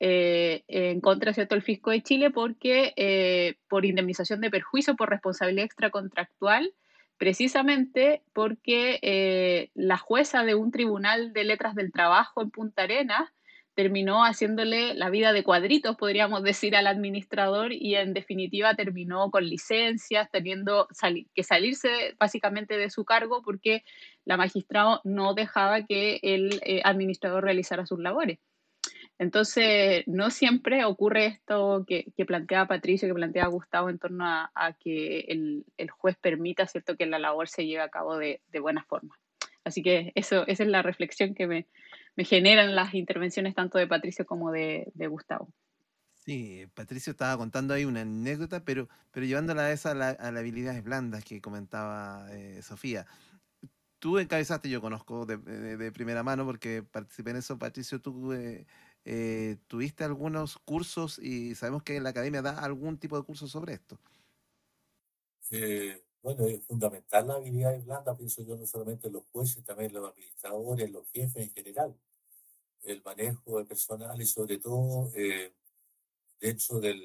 [0.00, 1.54] eh, en contra ¿cierto?
[1.54, 6.72] el fisco de Chile porque eh, por indemnización de perjuicio por responsabilidad extracontractual
[7.18, 13.30] precisamente porque eh, la jueza de un tribunal de letras del trabajo en Punta Arenas
[13.76, 19.44] terminó haciéndole la vida de cuadritos, podríamos decir, al administrador y en definitiva terminó con
[19.44, 20.88] licencias, teniendo
[21.34, 23.84] que salirse básicamente de su cargo porque
[24.24, 28.38] la magistrada no dejaba que el eh, administrador realizara sus labores.
[29.18, 35.20] Entonces, no siempre ocurre esto que, planteaba Patricio, que planteaba Gustavo en torno a, que
[35.28, 36.96] el, juez permita ¿cierto?
[36.96, 39.18] que la labor se lleve a cabo de, de buena forma.
[39.64, 41.66] Así que eso, esa es la reflexión que me,
[42.16, 45.52] me generan las intervenciones tanto de Patricio como de, Gustavo.
[46.14, 50.32] Sí, Patricio estaba contando ahí una anécdota, pero, pero llevándola a esa a, la, a
[50.32, 53.06] las habilidades blandas que comentaba eh, Sofía.
[54.00, 58.32] Tú encabezaste, yo conozco de, de, de, primera mano porque participé en eso, Patricio, tú
[58.32, 58.66] eh,
[59.08, 63.74] eh, tuviste algunos cursos y sabemos que la academia da algún tipo de curso sobre
[63.74, 64.00] esto.
[65.52, 70.10] Eh, bueno, es fundamental la habilidad blanda, pienso yo, no solamente los jueces, también los
[70.10, 71.96] administradores, los jefes en general.
[72.82, 75.54] El manejo de personal y sobre todo eh,
[76.40, 77.00] dentro del,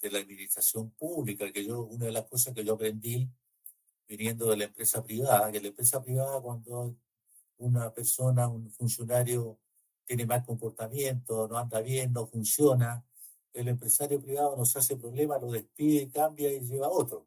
[0.00, 3.28] de la administración pública, que yo, una de las cosas que yo aprendí
[4.08, 6.96] viniendo de la empresa privada, que la empresa privada cuando
[7.58, 9.58] una persona, un funcionario
[10.06, 13.04] tiene mal comportamiento, no anda bien, no funciona,
[13.52, 17.26] el empresario privado no se hace problema, lo despide, cambia y lleva a otro.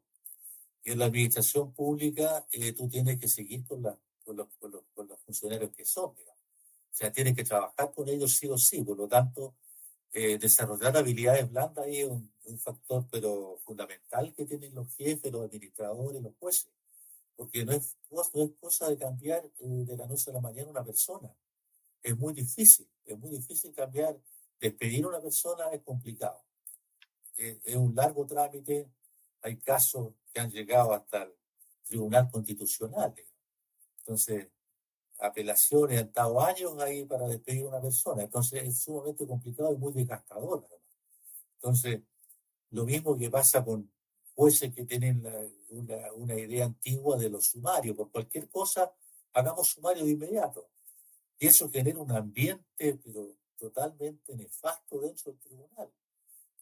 [0.84, 4.82] En la administración pública eh, tú tienes que seguir con, la, con, los, con, los,
[4.94, 6.40] con, los, funcionarios que son, digamos.
[6.90, 8.82] O sea, tienes que trabajar con ellos sí o sí.
[8.82, 9.54] Por lo tanto,
[10.12, 15.44] eh, desarrollar habilidades blandas es un, un, factor pero fundamental que tienen los jefes, los
[15.44, 16.70] administradores, los jueces.
[17.36, 20.70] Porque no es, no es cosa de cambiar eh, de la noche a la mañana
[20.70, 21.32] una persona
[22.02, 24.18] es muy difícil, es muy difícil cambiar,
[24.58, 26.42] despedir a una persona es complicado.
[27.36, 28.88] Es, es un largo trámite,
[29.42, 31.34] hay casos que han llegado hasta el
[31.84, 33.14] Tribunal Constitucional.
[33.98, 34.48] Entonces,
[35.18, 38.22] apelaciones han estado años ahí para despedir a una persona.
[38.22, 40.66] Entonces, es sumamente complicado y muy desgastador.
[41.54, 42.00] Entonces,
[42.70, 43.90] lo mismo que pasa con
[44.34, 45.22] jueces que tienen
[45.68, 47.96] una, idea antigua de los sumarios.
[47.96, 48.90] Por cualquier cosa,
[49.34, 50.70] hagamos sumario de inmediato.
[51.38, 55.92] Y eso genera un ambiente, pero totalmente nefasto dentro del tribunal.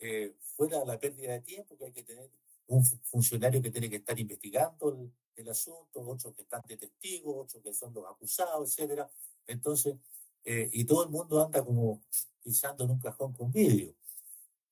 [0.01, 2.31] Eh, fuera la pérdida de tiempo, que hay que tener
[2.69, 7.63] un funcionario que tiene que estar investigando el, asunto, otros que están de testigos, otros
[7.63, 9.11] que son los acusados, etcétera.
[9.47, 9.97] Entonces,
[10.45, 12.03] eh, y todo el mundo anda como
[12.43, 13.95] pisando en un cajón con vidrio,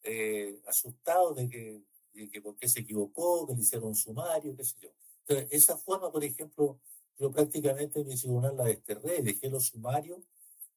[0.03, 1.83] eh, asustado de que,
[2.13, 4.91] de que por qué se equivocó, que le hicieron un sumario, qué sé yo.
[5.21, 6.79] Entonces, esa forma, por ejemplo,
[7.19, 10.21] yo prácticamente en mi tribunal la desterré, dejé los sumarios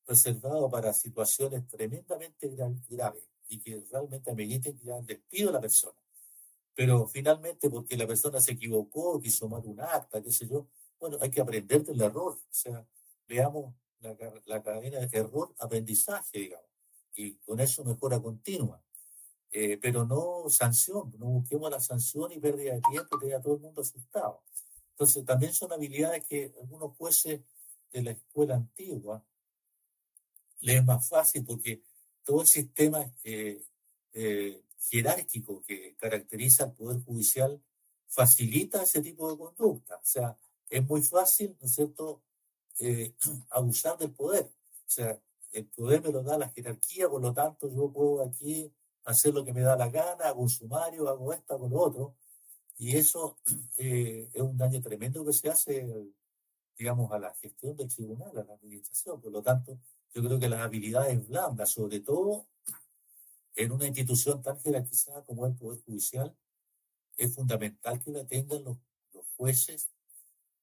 [0.07, 2.47] reservados para situaciones tremendamente
[2.89, 5.97] graves y que realmente ameriten ya despido a la persona.
[6.79, 11.17] Pero finalmente, porque la persona se equivocó, quiso tomar un acta, qué sé yo, bueno,
[11.19, 12.35] hay que aprender del error.
[12.35, 12.87] O sea,
[13.27, 14.15] veamos la,
[14.45, 16.69] la cadena de error-aprendizaje, digamos,
[17.15, 18.81] y con eso mejora continua.
[19.51, 23.55] Eh, pero no sanción, no busquemos la sanción y pérdida de tiempo, que a todo
[23.55, 24.41] el mundo asustado.
[24.91, 27.41] Entonces, también son habilidades que algunos jueces
[27.91, 29.21] de la escuela antigua
[30.61, 31.83] les es más fácil porque
[32.23, 33.65] todo el sistema eh,
[34.13, 37.61] eh, jerárquico que caracteriza al Poder Judicial
[38.07, 39.97] facilita ese tipo de conducta.
[39.97, 40.37] O sea,
[40.69, 42.21] es muy fácil, ¿no es cierto?,
[42.79, 43.13] eh,
[43.51, 44.45] abusar del poder.
[44.45, 45.19] O sea,
[45.51, 48.71] el poder me lo da la jerarquía, por lo tanto yo puedo aquí
[49.05, 52.15] hacer lo que me da la gana, hago un sumario, hago esto, hago lo otro.
[52.77, 53.37] Y eso
[53.77, 55.87] eh, es un daño tremendo que se hace,
[56.77, 59.19] digamos, a la gestión del tribunal, a la administración.
[59.21, 59.77] Por lo tanto,
[60.13, 62.47] yo creo que las habilidades blandas, sobre todo
[63.55, 66.35] en una institución tan jerarquizada como el Poder Judicial,
[67.17, 68.77] es fundamental que la tengan los,
[69.35, 69.89] jueces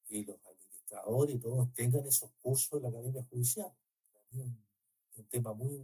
[0.08, 3.72] y los administradores y todos tengan esos cursos en la Academia Judicial.
[4.32, 4.58] Un,
[5.16, 5.82] un tema muy,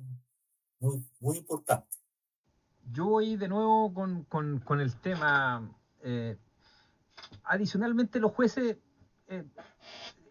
[0.79, 1.97] muy, muy importante.
[2.91, 6.37] Yo voy de nuevo con, con, con el tema eh,
[7.45, 8.77] adicionalmente, los jueces
[9.29, 9.45] eh,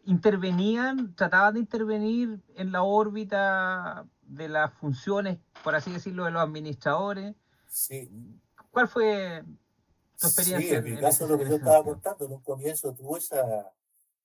[0.05, 6.41] intervenían, trataban de intervenir en la órbita de las funciones, por así decirlo, de los
[6.41, 7.35] administradores.
[7.67, 8.09] Sí.
[8.71, 9.43] ¿Cuál fue
[10.19, 10.81] tu experiencia?
[10.81, 13.71] Sí, en mi caso, lo que yo estaba contando, en un comienzo tuve esa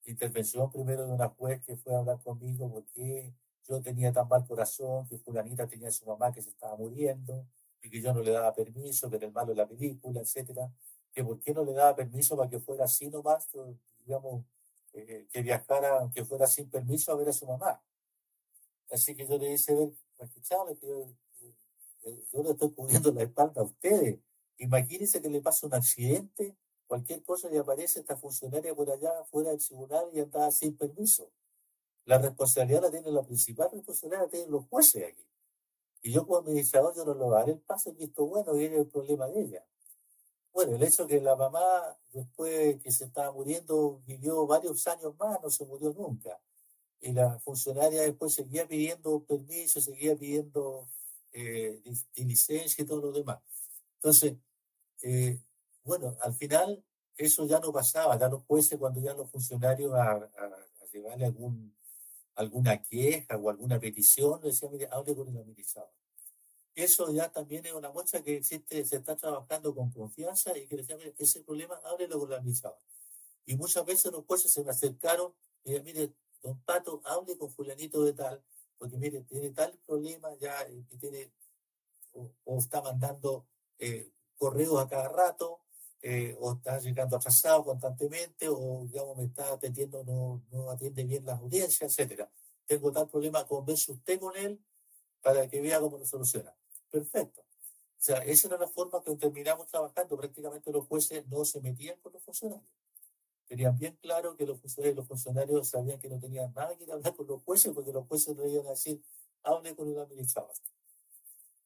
[0.05, 3.33] intervención primero de una juez que fue a hablar conmigo porque
[3.67, 7.45] yo tenía tan mal corazón, que fulanita tenía a su mamá que se estaba muriendo
[7.81, 10.71] y que yo no le daba permiso, que era el malo de la película, etcétera
[11.17, 13.49] que por qué no le daba permiso para que fuera así nomás,
[14.05, 14.45] digamos,
[14.93, 17.81] eh, que viajara, que fuera sin permiso a ver a su mamá.
[18.91, 23.65] Así que yo le hice ver, escuchable, que yo, le estoy cubriendo la espalda a
[23.65, 24.19] ustedes.
[24.57, 26.57] Imagínense que le pasa un accidente,
[26.87, 31.29] cualquier cosa y aparece esta funcionaria por allá, fuera del tribunal y anda sin permiso.
[32.05, 35.27] La responsabilidad la tiene, la principal responsabilidad la tienen los jueces aquí.
[36.01, 38.87] Y yo como administrador yo no lo daré el paso, visto bueno, y es el
[38.87, 39.65] problema de ella.
[40.53, 45.39] Bueno, el hecho que la mamá, después que se estaba muriendo, vivió varios años más,
[45.43, 46.39] no se murió nunca.
[46.99, 50.87] Y la funcionaria después seguía pidiendo permiso, seguía pidiendo
[51.31, 51.81] eh,
[52.15, 53.39] licencia y todo lo demás.
[53.95, 54.35] Entonces,
[55.03, 55.39] eh,
[55.83, 56.83] bueno, al final
[57.15, 61.25] eso ya no pasaba, ya los jueces cuando ya los funcionarios a, a, a llevarle
[61.25, 61.75] algún,
[62.35, 65.91] alguna queja o alguna petición, decían, mire, hable con el administrador.
[66.75, 70.85] eso ya también es una muestra que existe, se está trabajando con confianza y que
[71.17, 72.79] ese problema, háblelo con la administrador.
[73.45, 75.33] Y muchas veces los jueces se me acercaron
[75.63, 76.13] y mire,
[76.47, 78.43] don Pato, hable con fulanito de tal,
[78.77, 81.31] porque mire, tiene tal problema ya, eh, que tiene,
[82.13, 83.45] o, está mandando
[83.79, 85.61] eh, correos a cada rato,
[86.01, 91.25] eh, o está llegando atrasado constantemente, o digamos me está atendiendo, no, no atiende bien
[91.25, 92.29] las audiencias, etcétera.
[92.65, 94.59] Tengo tal problema, convence usted con él
[95.21, 96.55] para que vea cómo lo soluciona.
[96.89, 97.41] Perfecto.
[97.41, 100.17] O sea, esa era la forma que terminamos trabajando.
[100.17, 102.69] Prácticamente los jueces no se metían con los funcionarios.
[103.47, 107.15] Tenían bien claro que los funcionarios, los funcionarios sabían que no tenían nada que hablar
[107.15, 109.01] con los jueces, porque los jueces no iban a decir,
[109.43, 110.51] hable con el administrador.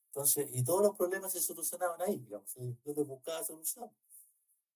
[0.07, 2.53] Entonces, y todos los problemas se solucionaban ahí, digamos.
[2.55, 3.89] Yo les buscaba solución.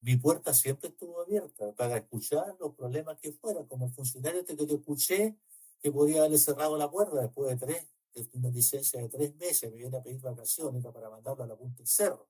[0.01, 3.65] Mi puerta siempre estuvo abierta para escuchar los problemas que fueran.
[3.65, 5.35] Como funcionario que te escuché
[5.79, 7.87] que podía haberle cerrado la puerta después de tres,
[8.33, 11.77] una licencia de tres meses, me viene a pedir vacaciones para mandarlo a la punta
[11.77, 12.27] del cerro.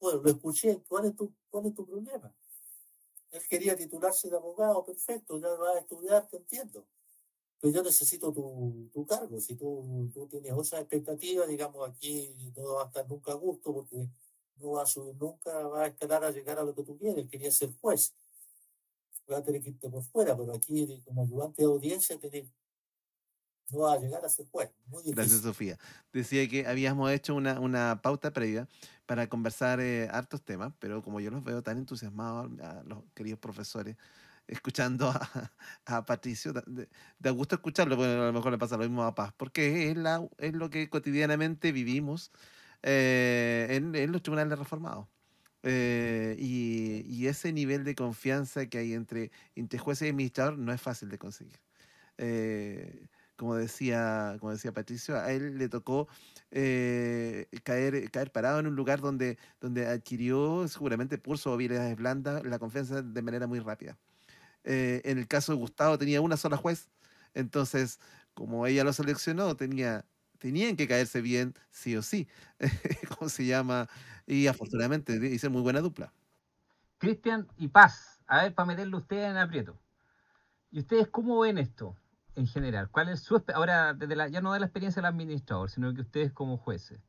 [0.00, 2.34] Bueno, lo escuché, ¿cuál es tu, cuál es tu problema?
[3.30, 6.86] Él quería titularse de abogado, perfecto, ya va a estudiar, te entiendo.
[7.60, 9.40] Pero yo necesito tu, tu cargo.
[9.40, 13.72] Si tú, tú tienes otra expectativa, digamos, aquí no va a estar nunca a gusto
[13.72, 14.08] porque
[14.58, 17.28] no va a subir nunca, va a escalar a llegar a lo que tú quieres.
[17.28, 18.14] Quería ser juez.
[19.30, 22.46] Va a tener que irte por fuera, pero aquí como ayudante de audiencia tenés
[23.72, 24.70] no va a llegar a ser juez.
[25.06, 25.78] Gracias, Sofía.
[26.12, 28.68] Decía que habíamos hecho una, una pauta previa
[29.06, 33.38] para conversar eh, hartos temas, pero como yo los veo tan entusiasmados a los queridos
[33.38, 33.96] profesores,
[34.46, 35.50] escuchando a,
[35.86, 39.32] a Patricio, da, gusto escucharlo, porque a lo mejor le pasa lo mismo a Paz,
[39.36, 42.30] porque es, la, es lo que cotidianamente vivimos
[42.82, 45.08] eh, en, en, los tribunales reformados.
[45.68, 50.72] Eh, y, y, ese nivel de confianza que hay entre, entre jueces y administrador no
[50.72, 51.58] es fácil de conseguir.
[52.18, 56.08] Eh, como decía, como decía Patricio, a él le tocó
[56.50, 62.44] eh, caer, caer parado en un lugar donde, donde adquirió, seguramente por su habilidades blandas,
[62.44, 63.98] la confianza de manera muy rápida.
[64.64, 66.90] Eh, en el caso de Gustavo tenía una sola juez,
[67.34, 68.00] entonces
[68.34, 70.06] como ella lo seleccionó, tenía,
[70.38, 72.28] tenían que caerse bien sí o sí,
[73.18, 73.88] ¿cómo se llama?
[74.26, 76.12] Y afortunadamente hice muy buena dupla.
[76.98, 79.78] Cristian y Paz, a ver, para meterle ustedes en aprieto.
[80.70, 81.96] ¿Y ustedes cómo ven esto?
[82.36, 82.90] En general?
[82.90, 86.02] ¿Cuál es su ahora desde la, ya no de la experiencia del administrador, sino que
[86.02, 87.00] ustedes como jueces,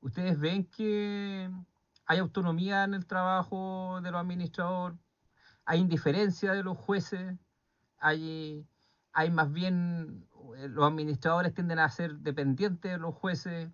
[0.00, 1.50] ustedes ven que
[2.06, 4.98] hay autonomía en el trabajo de los administradores,
[5.64, 7.38] hay indiferencia de los jueces,
[7.98, 8.66] hay,
[9.12, 10.26] hay más bien
[10.56, 13.70] eh, los administradores tienden a ser dependientes de los jueces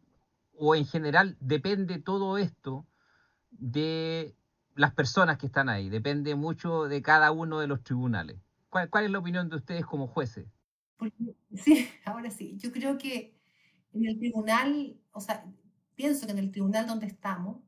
[0.59, 2.87] o en general depende todo esto
[3.51, 4.37] de
[4.75, 8.39] las personas que están ahí, depende mucho de cada uno de los tribunales.
[8.69, 10.47] ¿Cuál, ¿Cuál, es la opinión de ustedes como jueces?
[11.55, 13.35] Sí, ahora sí, yo creo que
[13.93, 15.45] en el tribunal, o sea,
[15.95, 17.63] pienso que en el tribunal donde estamos,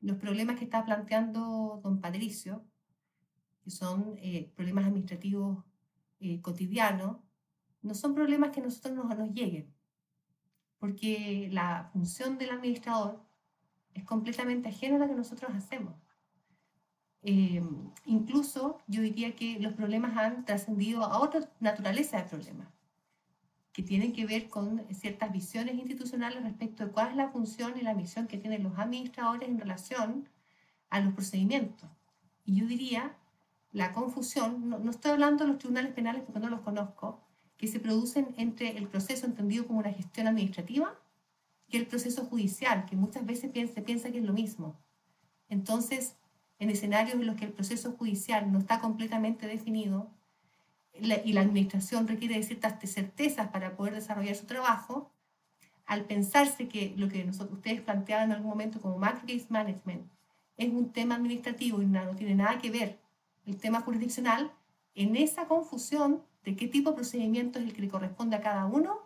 [0.00, 2.64] los problemas que está planteando don Patricio,
[3.64, 5.64] que son eh, problemas administrativos
[6.20, 7.18] eh, cotidianos,
[7.82, 9.74] no son problemas que a nosotros nos, nos lleguen,
[10.78, 13.24] porque la función del administrador
[13.94, 15.94] es completamente ajena a la que nosotros hacemos.
[17.22, 17.62] Eh,
[18.06, 22.68] incluso yo diría que los problemas han trascendido a otra naturaleza de problemas,
[23.72, 27.82] que tienen que ver con ciertas visiones institucionales respecto de cuál es la función y
[27.82, 30.28] la misión que tienen los administradores en relación
[30.88, 31.88] a los procedimientos.
[32.44, 33.16] Y yo diría,
[33.72, 37.20] la confusión, no, estoy hablando de los tribunales penales porque no los conozco,
[37.56, 40.98] que se producen entre el proceso entendido como una gestión administrativa
[41.68, 44.80] y el proceso judicial, que muchas veces se piensa que es lo mismo.
[45.48, 46.16] Entonces,
[46.60, 50.08] en escenarios en los que el proceso judicial no está completamente definido
[50.94, 55.10] y la administración requiere ciertas certezas para poder desarrollar su trabajo,
[55.86, 60.06] al pensarse que lo que nosotros, ustedes planteaban en algún momento como macro case management
[60.56, 63.00] es un tema administrativo y no, tiene nada que ver
[63.46, 64.52] el tema jurisdiccional,
[64.94, 68.66] en esa confusión de qué tipo de procedimiento es el que le corresponde a cada
[68.66, 69.00] uno,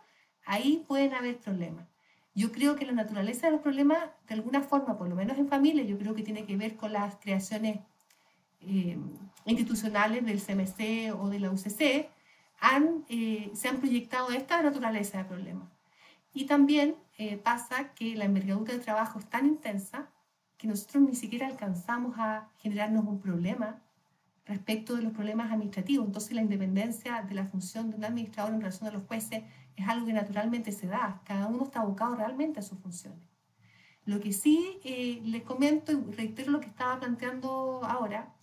[0.45, 1.87] ahí pueden haber problemas.
[2.35, 5.49] Yo creo que la naturaleza de los problemas, de alguna forma, por lo menos en
[5.49, 7.78] familia, yo creo que tiene que ver con las creaciones
[8.61, 8.99] eh,
[9.47, 12.09] institucionales del CMC o de la UCC,
[12.61, 15.68] han, eh, se han proyectado esta naturaleza de problemas.
[16.32, 20.09] Y también eh, pasa que la envergadura del trabajo es tan intensa
[20.59, 23.80] que nosotros ni siquiera alcanzamos a generarnos un problema
[24.47, 26.07] respecto de los problemas administrativos.
[26.07, 29.43] Entonces la independencia de la función de un administrador en relación a los jueces
[29.77, 31.23] es algo que naturalmente se da.
[31.25, 33.21] Cada uno está abocado realmente a sus funciones.
[34.05, 38.35] Lo que sí eh, les comento y reitero lo que estaba planteando ahora,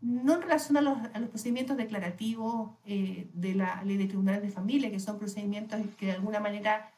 [0.00, 0.98] no en relación a los,
[1.28, 6.12] procedimientos declarativos eh, de la ley de tribunales de familia, que son procedimientos que de
[6.12, 6.92] alguna manera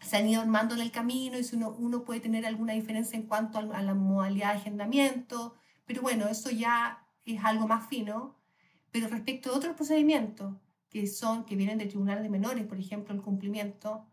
[0.00, 3.18] se han ido armando en el camino y si uno, uno puede tener alguna diferencia
[3.18, 7.88] en cuanto a, a la modalidad de agendamiento, pero bueno, eso ya es algo más
[7.88, 8.36] fino.
[8.90, 10.54] Pero respecto a otros procedimientos
[10.88, 14.06] que son que vienen del Tribunal de Menores, por ejemplo, el cumplimiento,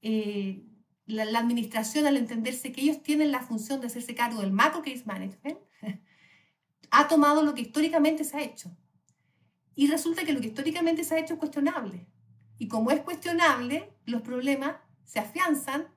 [0.00, 0.64] eh,
[1.06, 5.04] la, administración al entenderse que ellos tienen la función de hacerse cargo del macro case
[5.04, 5.58] management,
[6.90, 8.74] ha tomado lo que históricamente se ha hecho.
[9.74, 12.06] Y resulta que lo que históricamente se ha hecho es cuestionable.
[12.58, 15.88] Y como es cuestionable, los problemas se afianzan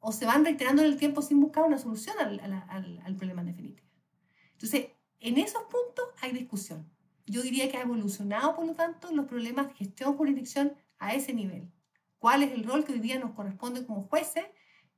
[0.00, 3.40] o se van reiterando en el tiempo sin buscar una solución al, al, al problema
[3.40, 3.88] en definitiva.
[4.52, 4.88] Entonces,
[5.22, 6.84] en esos puntos hay discusión.
[7.26, 11.32] Yo diría que ha evolucionado, por lo tanto, los problemas de gestión jurisdicción a ese
[11.32, 11.70] nivel.
[12.18, 14.44] ¿Cuál es el rol que hoy día nos corresponde como jueces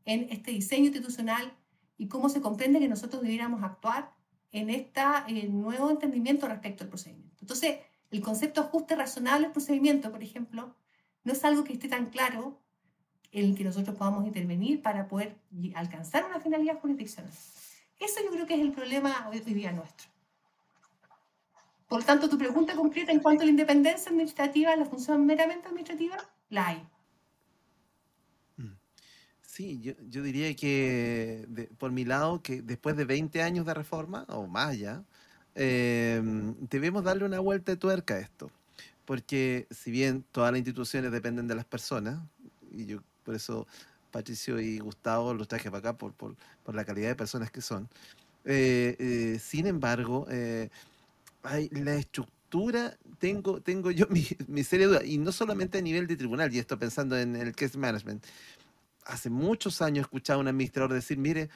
[0.06, 1.54] en este diseño institucional
[1.98, 4.14] y cómo se comprende que nosotros debiéramos actuar
[4.50, 5.02] en este
[5.48, 7.36] nuevo entendimiento respecto al procedimiento?
[7.42, 10.74] Entonces, el concepto ajuste razonable al procedimiento, por ejemplo,
[11.22, 12.62] no es algo que esté tan claro
[13.30, 15.36] en el que nosotros podamos intervenir para poder
[15.74, 17.32] alcanzar una finalidad jurisdiccional.
[18.00, 20.13] Eso yo creo que es el problema hoy día nuestro.
[21.88, 26.16] Por tanto, tu pregunta concreta en cuanto a la independencia administrativa, la función meramente administrativa,
[26.48, 26.88] la hay.
[28.56, 28.76] Mm.
[29.42, 33.74] Sí, yo, yo diría que de, por mi lado, que después de 20 años de
[33.74, 35.04] reforma, o más ya,
[35.54, 36.20] eh,
[36.70, 38.50] debemos darle una vuelta de tuerca a esto.
[39.04, 42.18] Porque si bien todas las instituciones dependen de las personas,
[42.72, 43.66] y yo por eso
[44.10, 47.60] Patricio y Gustavo los traje para acá por, por, por la calidad de personas que
[47.60, 47.88] son,
[48.44, 50.26] eh, eh, sin embargo,
[51.44, 56.06] hay la estructura, tengo, tengo yo mi, mi seria duda, y no solamente a nivel
[56.06, 58.24] de tribunal, y esto pensando en el case management.
[59.06, 61.50] Hace muchos años he escuchado a un administrador decir, mire,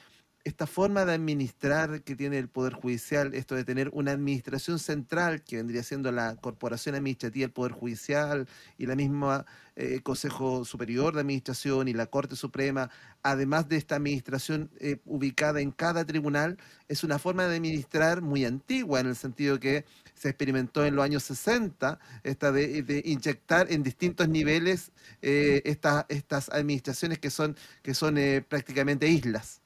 [0.45, 5.43] esta forma de administrar que tiene el Poder Judicial, esto de tener una administración central
[5.43, 11.13] que vendría siendo la Corporación Administrativa del Poder Judicial y la misma eh, Consejo Superior
[11.13, 12.89] de Administración y la Corte Suprema,
[13.21, 18.45] además de esta administración eh, ubicada en cada tribunal, es una forma de administrar muy
[18.45, 19.83] antigua en el sentido que
[20.15, 26.49] se experimentó en los años 60, esta de, inyectar en distintos niveles eh, esta, estas
[26.49, 28.15] administraciones que son, que son
[28.47, 29.61] prácticamente islas.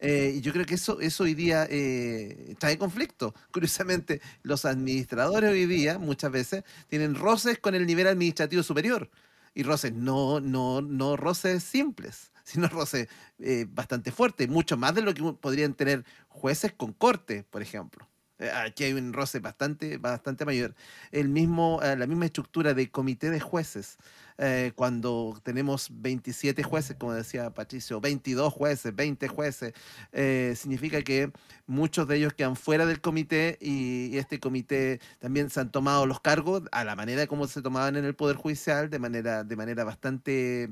[0.00, 3.34] Eh, y yo creo que eso, eso hoy día eh, trae conflicto.
[3.52, 9.10] Curiosamente, los administradores hoy día muchas veces tienen roces con el nivel administrativo superior.
[9.54, 15.02] Y roces no, no, no roces simples, sino roces eh, bastante fuertes, mucho más de
[15.02, 18.09] lo que podrían tener jueces con corte, por ejemplo.
[18.40, 20.74] Eh, aquí hay un roce bastante, bastante mayor.
[21.12, 23.98] El mismo, la misma estructura de comité de jueces
[24.42, 29.74] eh, cuando tenemos 27 jueces, como decía Patricio, 22 jueces, 20 jueces,
[30.12, 31.30] eh, significa que
[31.66, 36.06] muchos de ellos quedan fuera del comité y, y, este comité también se han tomado
[36.06, 39.56] los cargos a la manera como se tomaban en el Poder Judicial, de manera, de
[39.56, 40.70] manera bastante...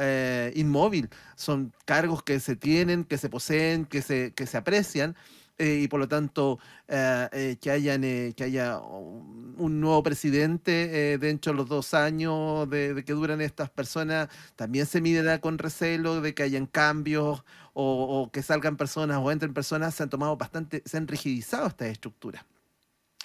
[0.00, 1.08] Eh, inmóvil.
[1.34, 5.16] Son cargos que se tienen, que se poseen, que se, que se aprecian,
[5.58, 11.52] eh, y por lo tanto eh, eh, que, hayan, que haya un nuevo presidente dentro
[11.52, 16.32] de los dos años de, que duran estas personas, también se midirá con recelo de
[16.32, 17.42] que hayan cambios
[17.74, 21.88] o, que salgan personas o entren personas, se han tomado bastante, se han rigidizado estas
[21.88, 22.44] estructuras.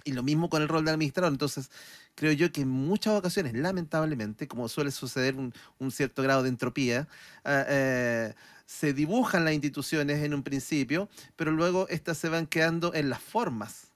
[0.04, 1.32] Y lo mismo con el rol del administrador.
[1.32, 1.70] Entonces,
[2.16, 7.08] creo yo que en muchas ocasiones, lamentablemente, como suele suceder un, cierto grado de entropía,
[8.74, 13.22] se dibujan las instituciones en un principio, pero luego estas se van quedando en las
[13.22, 13.92] formas.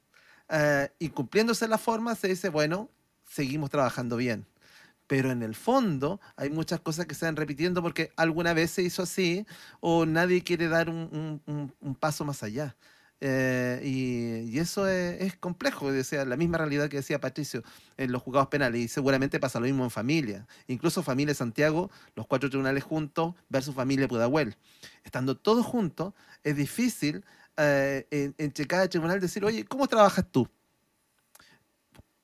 [0.49, 2.89] Uh, y cumpliéndose las formas se dice, bueno,
[3.27, 4.45] seguimos trabajando bien.
[5.07, 8.83] Pero en el fondo hay muchas cosas que se van repitiendo porque alguna vez se
[8.83, 9.47] hizo así
[9.79, 12.75] o nadie quiere dar un paso más allá.
[13.19, 17.63] Eh, y, eso es, es complejo, o sea, la misma realidad que decía Patricio
[17.97, 22.27] en los juzgados penales, y seguramente pasa lo mismo en familia, incluso familia Santiago, los
[22.27, 24.55] cuatro tribunales juntos versus familia Pudahuel.
[25.03, 26.13] Estando todos juntos,
[26.43, 27.25] es difícil
[27.57, 30.47] eh, en, entre cada tribunal decir, oye, ¿cómo trabajas tú?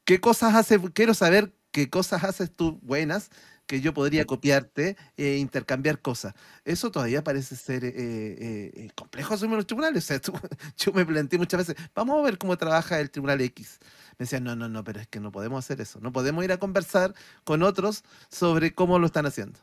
[0.06, 0.80] ¿Qué cosas haces?
[0.94, 3.32] Quiero saber qué cosas haces tú buenas
[3.66, 6.34] que yo podría copiarte e intercambiar cosas.
[6.66, 10.04] Eso todavía parece ser eh, eh, complejo asumir los tribunales.
[10.04, 10.34] O sea, tú,
[10.78, 13.80] yo me planteé muchas veces, vamos a ver cómo trabaja el tribunal X.
[14.18, 16.00] Me decían, no, no, no, pero es que no podemos hacer eso.
[16.02, 19.60] No podemos ir a conversar con otros sobre cómo lo están haciendo.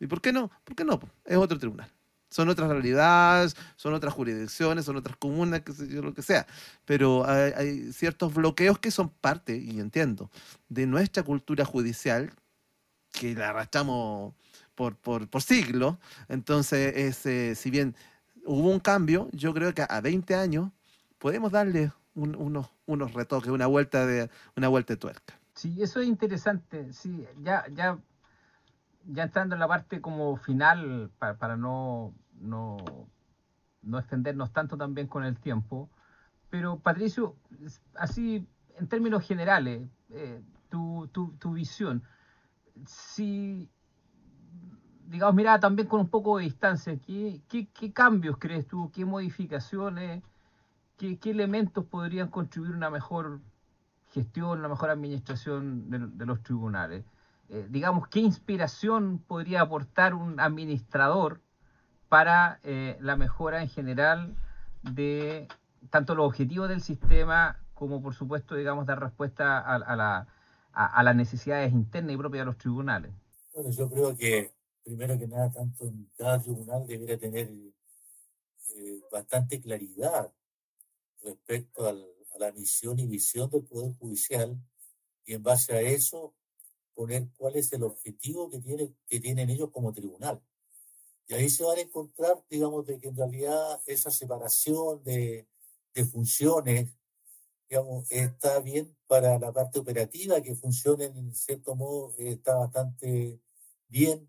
[0.00, 0.50] ¿Y por qué no?
[0.64, 1.00] ¿Por qué no?
[1.24, 1.90] Es otro tribunal.
[2.30, 6.48] Son otras realidades, son otras jurisdicciones, son otras comunas, qué sé yo, lo que sea.
[6.84, 10.32] Pero hay, hay ciertos bloqueos que son parte, y entiendo,
[10.68, 12.32] de nuestra cultura judicial
[13.18, 14.34] que la arrastramos
[14.74, 15.96] por, por, por siglos.
[16.28, 17.94] Entonces, es, eh, si bien
[18.44, 20.70] hubo un cambio, yo creo que a 20 años
[21.18, 25.34] podemos darle un, unos, unos retoques, una vuelta de una vuelta de tuerca.
[25.54, 26.92] Sí, eso es interesante.
[26.92, 27.98] Sí, ya, ya
[29.06, 32.76] ya entrando en la parte como final, para, no, no,
[33.82, 35.90] no, extendernos tanto también con el tiempo,
[36.50, 37.36] pero Patricio,
[37.94, 38.46] así
[38.78, 42.02] en términos generales, eh, tu, tu, tu, visión,
[42.86, 43.68] si,
[45.06, 49.04] digamos, mira también con un poco de distancia, ¿qué, qué, qué cambios crees tú, qué
[49.04, 50.22] modificaciones,
[50.96, 53.40] qué, qué elementos podrían contribuir a una mejor
[54.12, 57.04] gestión, una mejor administración de los tribunales?
[57.48, 61.40] Eh, digamos, qué inspiración podría aportar un administrador
[62.08, 64.34] para eh, la mejora en general
[64.82, 65.48] de
[65.90, 70.26] tanto los objetivos del sistema como, por supuesto, digamos, dar respuesta a, la,
[70.74, 73.12] a, las necesidades internas y propias de los tribunales.
[73.54, 74.52] Bueno, yo creo que,
[74.82, 77.48] primero que nada, tanto en cada tribunal debería tener
[78.74, 80.32] eh, bastante claridad
[81.22, 81.94] respecto a
[82.38, 84.58] la misión y visión del Poder Judicial
[85.24, 86.34] y en base a eso
[86.94, 90.40] poner cuál es el objetivo que, tiene, que tienen ellos como tribunal.
[91.26, 95.48] Y ahí se van a encontrar, digamos, de que en realidad esa separación de,
[95.94, 96.90] de funciones,
[97.74, 103.40] digamos, está bien para la parte operativa, que funcionen en cierto modo, está bastante
[103.88, 104.28] bien,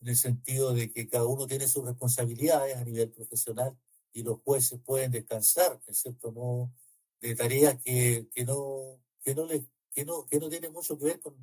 [0.00, 3.78] en el sentido de que cada uno tiene sus responsabilidades a nivel profesional
[4.12, 6.72] y los jueces pueden descansar, en cierto modo,
[7.20, 9.62] de tareas que, que no, que no les,
[9.92, 11.36] que no, que no tienen mucho que ver con,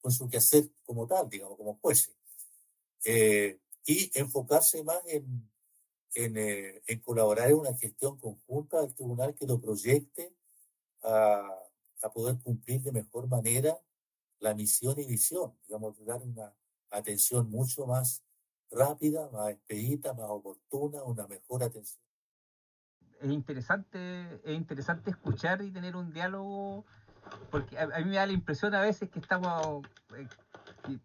[0.00, 2.14] con su quehacer como tal, digamos, como jueces.
[3.04, 5.50] Eh, y enfocarse más en,
[6.14, 10.32] en, eh, en, colaborar en una gestión conjunta del tribunal que lo proyecte
[11.04, 11.48] a,
[12.02, 13.76] a, poder cumplir de mejor manera
[14.40, 16.52] la misión y visión, digamos, dar una
[16.90, 18.24] atención mucho más
[18.70, 22.02] rápida, más expedita, más oportuna, una mejor atención.
[23.20, 26.84] Es interesante, es interesante escuchar y tener un diálogo
[27.50, 29.86] porque a, mí me da la impresión a veces que estamos,
[30.16, 30.28] eh,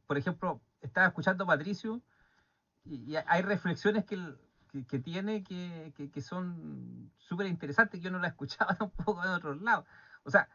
[0.08, 2.02] por ejemplo, estaba escuchando a Patricio
[2.86, 4.18] y, hay reflexiones que,
[4.70, 9.86] que, tiene que, que, son súper interesantes, yo no las escuchaba tampoco en otros lados.
[10.24, 10.47] O sea,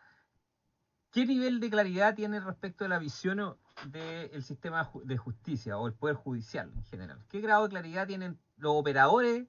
[1.10, 3.56] ¿qué nivel de claridad tiene respecto a la visión
[3.86, 7.24] del sistema de justicia o el poder judicial en general?
[7.28, 9.46] ¿Qué grado de claridad tienen los operadores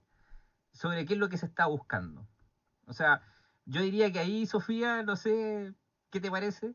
[0.73, 2.27] sobre qué es lo que se está buscando?
[2.87, 3.21] O sea,
[3.65, 5.73] yo diría que ahí, Sofía, no sé,
[6.15, 6.73] ¿Qué te parece?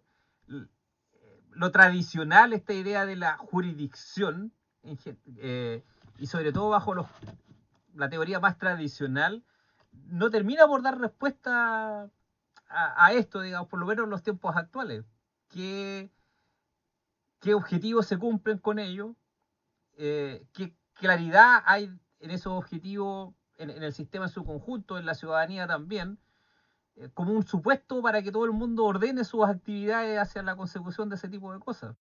[1.48, 4.52] Lo tradicional, esta idea de la jurisdicción,
[5.38, 5.82] eh,
[6.18, 7.06] y sobre todo bajo los,
[8.00, 9.44] la teoría más tradicional,
[9.92, 12.10] no termina por dar respuesta
[12.68, 15.04] a, esto, digamos, por lo menos en los tiempos actuales.
[15.48, 16.10] ¿Qué,
[17.40, 19.16] qué objetivos se cumplen con ello?
[19.96, 21.90] Eh, ¿Qué claridad hay
[22.20, 26.18] en esos objetivos en, en, el sistema en su conjunto, en la ciudadanía también?
[26.96, 31.08] Eh, como un supuesto para que todo el mundo ordene sus actividades hacia la consecución
[31.08, 31.96] de ese tipo de cosas.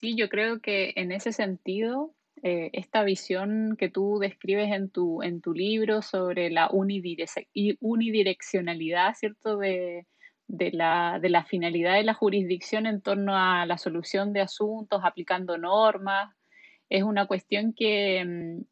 [0.00, 5.22] Sí, yo creo que en ese sentido, eh, esta visión que tú describes en tu,
[5.22, 9.56] en tu libro sobre la unidireccionalidad, ¿cierto?
[9.56, 10.06] De,
[10.48, 15.00] de, la, de la finalidad de la jurisdicción en torno a la solución de asuntos,
[15.04, 16.34] aplicando normas,
[16.88, 18.62] es una cuestión que, mm,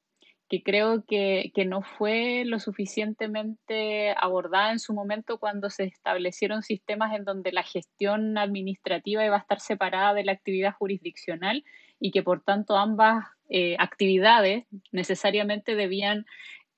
[0.48, 7.14] que creo que, no fue lo suficientemente abordada en su momento cuando se establecieron sistemas
[7.14, 11.64] en donde la gestión administrativa iba a estar separada de la actividad jurisdiccional
[11.98, 16.26] y que por tanto ambas eh, actividades necesariamente debían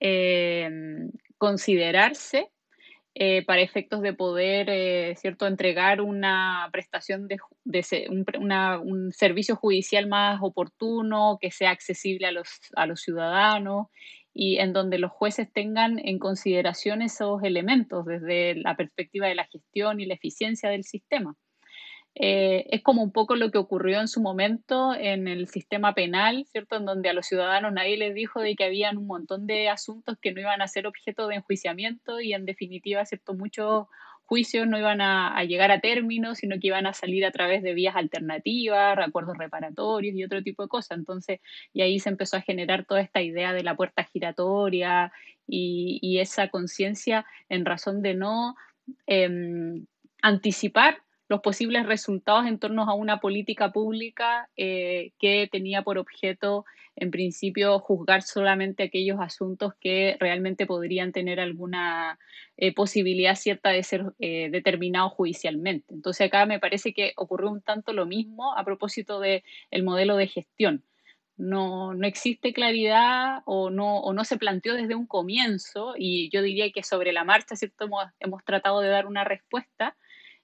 [0.00, 0.70] eh,
[1.38, 2.50] considerarse
[3.18, 7.38] eh, para efectos de poder, eh, ¿cierto?, entregar una prestación de,
[8.10, 12.46] un, servicio judicial más oportuno, que sea accesible a los,
[12.76, 13.86] a los ciudadanos
[14.34, 19.46] y en donde los jueces tengan en consideración esos elementos desde la perspectiva de la
[19.46, 21.34] gestión y la eficiencia del sistema.
[22.18, 26.46] Eh, es como un poco lo que ocurrió en su momento en el sistema penal,
[26.50, 26.76] ¿cierto?
[26.76, 30.16] En donde a los ciudadanos nadie les dijo de que habían un montón de asuntos
[30.18, 33.34] que no iban a ser objeto de enjuiciamiento y en definitiva, ¿cierto?
[33.34, 33.86] Muchos
[34.24, 37.74] juicios no iban a, llegar a término, sino que iban a salir a través de
[37.74, 40.96] vías alternativas, acuerdos reparatorios y otro tipo de cosas.
[40.96, 41.40] Entonces,
[41.74, 45.12] y ahí se empezó a generar toda esta idea de la puerta giratoria
[45.46, 48.56] y, esa conciencia en razón de no
[49.06, 49.86] em,
[50.22, 56.64] anticipar los posibles resultados en torno a una política pública eh, que tenía por objeto,
[56.94, 62.18] en principio, juzgar solamente aquellos asuntos que realmente podrían tener alguna
[62.56, 65.92] eh, posibilidad cierta de ser eh, determinados judicialmente.
[65.92, 69.42] Entonces acá me parece que ocurrió un tanto lo mismo a propósito del
[69.82, 70.84] modelo de gestión.
[71.36, 76.40] No, no, existe claridad o no, o no se planteó desde un comienzo y yo
[76.40, 77.90] diría que sobre la marcha, ¿cierto?
[78.20, 79.96] hemos tratado de dar una respuesta,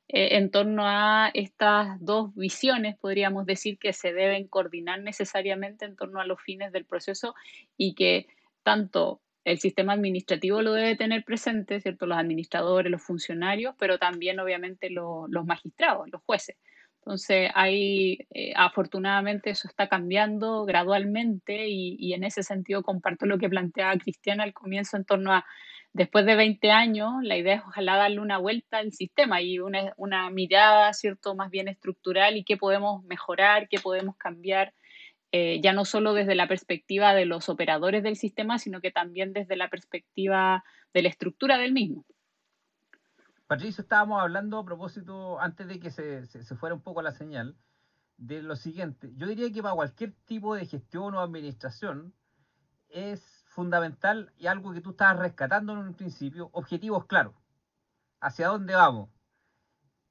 [0.09, 5.97] eh, en torno a estas dos visiones, podríamos decir, que se deben coordinar necesariamente en
[5.97, 7.35] torno a los fines del proceso
[7.77, 8.27] y que
[8.63, 12.07] tanto el sistema administrativo lo debe tener presente, ¿cierto?
[12.07, 16.57] Los administradores, los funcionarios, pero también obviamente los magistrados, los jueces.
[16.99, 23.39] Entonces, ahí eh, afortunadamente eso está cambiando gradualmente y, y, en ese sentido comparto lo
[23.39, 25.45] que planteaba Cristiana al comienzo en torno a
[25.93, 29.93] después de 20 años, la idea es ojalá darle una vuelta al sistema y una,
[29.97, 34.75] una mirada, ¿cierto?, más bien estructural y qué podemos mejorar, qué podemos cambiar,
[35.33, 39.33] eh, ya no solo desde la perspectiva de los operadores del sistema, sino que también
[39.33, 42.05] desde la perspectiva de la estructura del mismo.
[43.47, 47.13] Patricio, estábamos hablando a propósito, antes de que se, se, se fuera un poco la
[47.13, 47.57] señal,
[48.17, 49.11] de lo siguiente.
[49.17, 52.15] Yo diría que para cualquier tipo de gestión o administración
[52.89, 57.35] es fundamental y algo que tú estabas rescatando en un principio, objetivos claros.
[58.21, 59.11] ¿Hacia dónde vamos?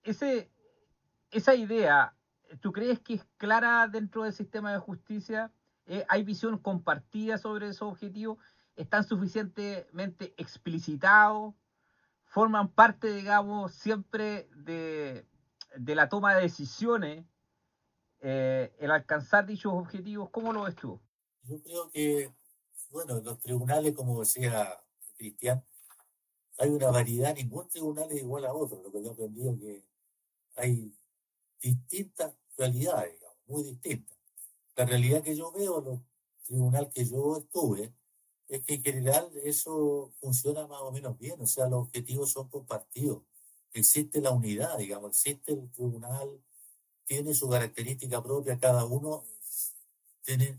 [0.04, 2.16] Esa idea,
[2.62, 5.52] ¿tú crees que es clara dentro del sistema de justicia?
[5.86, 8.38] Eh, ¿Hay visión compartida sobre esos objetivos?
[8.76, 11.56] ¿Están suficientemente explicitados?
[12.26, 15.28] ¿Forman parte, digamos, siempre de,
[15.78, 17.26] de la toma de decisiones
[18.20, 20.30] eh, el alcanzar dichos objetivos?
[20.30, 21.02] ¿Cómo lo ves tú?
[21.44, 22.32] Yo creo que
[22.92, 24.78] bueno, en los tribunales, como decía
[25.16, 25.64] Cristian,
[26.58, 28.82] hay una variedad, ningún tribunal es igual a otro.
[28.84, 29.84] Lo que yo he aprendido que
[30.56, 30.94] hay
[31.60, 34.18] distintas realidades, digamos, muy distintas.
[34.76, 36.00] La realidad que yo veo en los
[36.46, 37.94] tribunales que yo estuve
[38.50, 42.50] es que en general eso funciona más o menos bien, o sea, los objetivos son
[42.50, 43.24] compartidos.
[43.74, 46.44] Existe la unidad, digamos, existe el tribunal,
[47.06, 49.24] tiene su característica propia, cada uno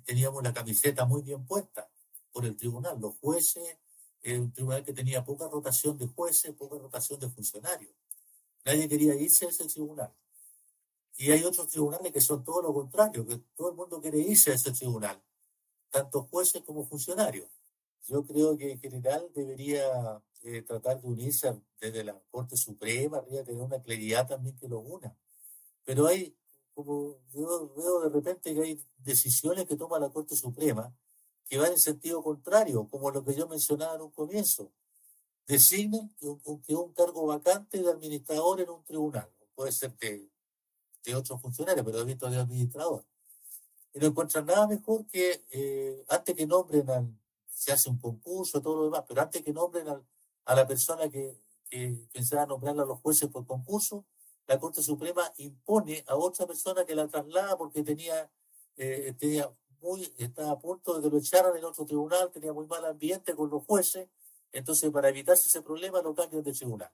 [0.04, 1.91] teníamos la camiseta muy bien puesta
[2.32, 2.98] por el tribunal.
[3.00, 3.78] Los jueces,
[4.22, 7.92] es un tribunal que tenía poca rotación de jueces, poca rotación de funcionarios.
[8.64, 10.14] Nadie quería irse a ese tribunal.
[11.16, 14.52] Y hay otros tribunales que son todo lo contrario, que todo el mundo quiere irse
[14.52, 15.22] a ese tribunal,
[15.90, 17.50] tanto jueces como funcionarios.
[18.08, 23.44] Yo creo que en general debería eh, tratar de unirse desde la Corte Suprema, debería
[23.44, 25.16] tener una claridad también que los una.
[25.84, 26.36] Pero hay,
[26.74, 30.92] como yo veo de repente que hay decisiones que toma la Corte Suprema
[31.52, 34.72] que va en sentido contrario, como lo que yo mencionaba en un comienzo.
[35.46, 40.30] Designen que un, cargo vacante de administrador en un tribunal, puede ser de,
[41.04, 43.04] de otros funcionarios, pero he visto de administrador.
[43.92, 47.14] Y no encuentran nada mejor que eh, antes que nombren al,
[47.50, 49.86] se hace un concurso, todo lo demás, pero antes que nombren
[50.46, 51.36] a la persona que,
[51.68, 54.06] que pensaba nombrarla a los jueces por concurso,
[54.46, 58.30] la Corte Suprema impone a otra persona que la traslada porque tenía,
[58.78, 59.52] eh, tenía
[59.82, 63.34] muy, estaba a punto de que lo echaran en otro tribunal, tenía muy mal ambiente
[63.34, 64.08] con los jueces,
[64.52, 66.90] entonces para evitarse ese problema lo cambian de tribunal.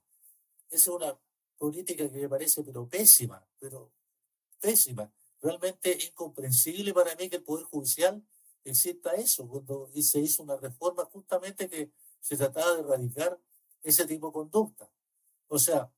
[0.71, 1.19] Esa es una
[1.59, 3.93] política que me parece pero pésima, pero
[4.61, 5.13] pésima.
[5.41, 8.23] Realmente incomprensible para mí que el Poder Judicial
[8.65, 13.39] exista eso, cuando se hizo una reforma justamente que se trataba de erradicar
[13.83, 14.91] ese tipo de conducta.
[15.49, 15.91] O sea,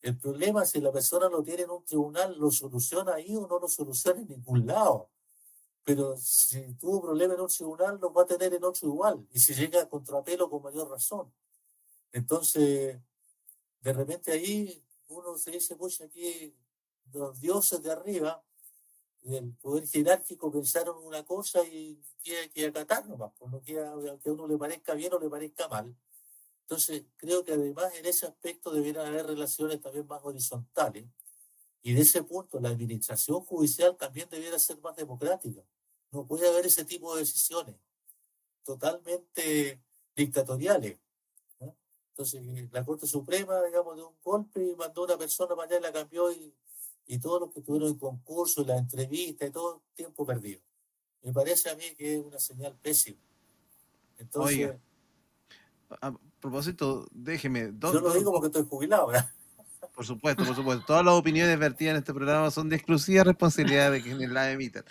[0.00, 3.58] el problema si la persona lo tiene en un tribunal, lo soluciona ahí o no
[3.58, 5.10] lo soluciona en ningún lado
[5.84, 9.40] pero si tuvo problema en un tribunal, lo va a tener en otro igual, y
[9.40, 11.32] si llega a contrapelo con mayor razón.
[12.12, 12.98] Entonces,
[13.80, 16.54] de repente ahí uno se dice, pues aquí
[17.12, 18.42] los dioses de arriba,
[19.22, 24.30] del poder jerárquico, pensaron una cosa y quiere que acatar nomás, pues no quiere, aunque
[24.30, 25.94] a uno le parezca bien o le parezca mal.
[26.62, 31.06] Entonces, creo que además en ese aspecto deberían haber relaciones también más horizontales.
[31.82, 35.62] Y de ese punto, la administración judicial también debiera ser más democrática.
[36.10, 37.76] No puede haber ese tipo de decisiones
[38.64, 39.82] totalmente
[40.14, 40.98] dictatoriales.
[42.10, 45.82] Entonces, la Corte Suprema, digamos, de un golpe mandó a una persona para allá y
[45.82, 46.52] la cambió y,
[47.06, 50.60] y todos los que tuvieron el concurso, la entrevista y todo, tiempo perdido.
[51.22, 53.20] Me parece a mí que es una señal pésima.
[54.18, 54.76] Entonces,
[55.88, 57.72] a propósito, déjeme.
[57.80, 59.32] yo lo digo porque estoy jubilado, ¿verdad?
[59.98, 60.84] Por supuesto, por supuesto.
[60.86, 64.84] Todas las opiniones vertidas en este programa son de exclusiva responsabilidad de quienes la emiten.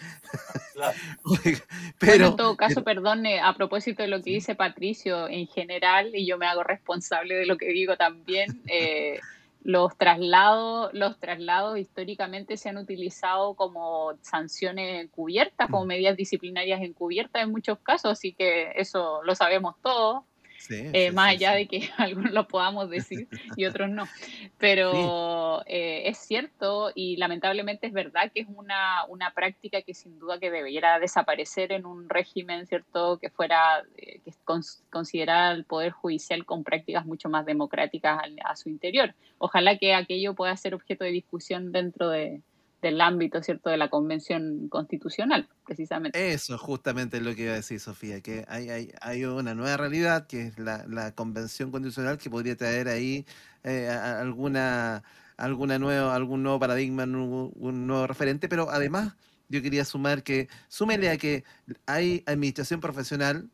[0.73, 0.97] Claro.
[1.97, 6.27] pero, en todo caso, perdón, a propósito de lo que dice Patricio en general, y
[6.27, 9.21] yo me hago responsable de lo que digo también, eh,
[9.63, 15.87] los traslados, los traslados históricamente se han utilizado como sanciones encubiertas, como mm.
[15.87, 20.25] medidas disciplinarias encubiertas en muchos casos, así que eso lo sabemos todos.
[20.69, 24.07] Eh, más allá de que algunos lo podamos decir y otros no.
[24.57, 30.19] Pero eh, es cierto y lamentablemente es verdad que es una, una práctica que sin
[30.19, 33.17] duda que debería desaparecer en un régimen, ¿cierto?
[33.19, 34.33] Que fuera, eh, que
[34.89, 39.13] considerara el Poder Judicial con prácticas mucho más democráticas a su interior.
[39.37, 42.41] Ojalá que aquello pueda ser objeto de discusión dentro de,
[42.81, 46.31] del ámbito, ¿cierto?, de la Convención Constitucional, precisamente.
[46.31, 49.77] Eso justamente es lo que iba a decir Sofía, que hay, hay, hay una nueva
[49.77, 53.25] realidad, que es la, la Convención Constitucional, que podría traer ahí
[53.63, 55.03] eh, alguna,
[55.37, 59.15] alguna nueva, algún nuevo paradigma, un, nuevo referente, pero además
[59.49, 61.43] yo quería sumar que, súmele a que
[61.85, 63.49] hay administración profesional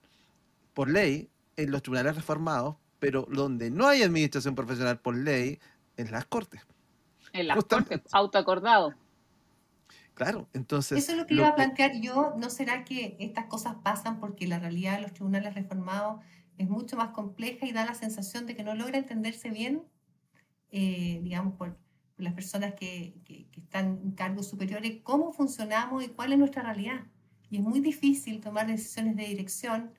[0.74, 5.59] por ley en los tribunales reformados, pero donde no hay administración profesional por ley,
[5.97, 6.61] en las cortes.
[7.32, 8.93] En las cortes, autoacordado.
[10.14, 10.97] Claro, entonces...
[10.97, 12.36] Eso es lo que iba a plantear yo.
[12.38, 16.24] ¿No será que estas cosas pasan porque la realidad de los tribunales reformados
[16.57, 19.84] es mucho más compleja y da la sensación de que no logra entenderse bien,
[20.70, 21.78] eh, digamos, por,
[22.18, 27.07] las personas que, que, están en cargos superiores, cómo funcionamos y cuál es nuestra realidad?
[27.49, 29.91] Y es muy difícil tomar decisiones de dirección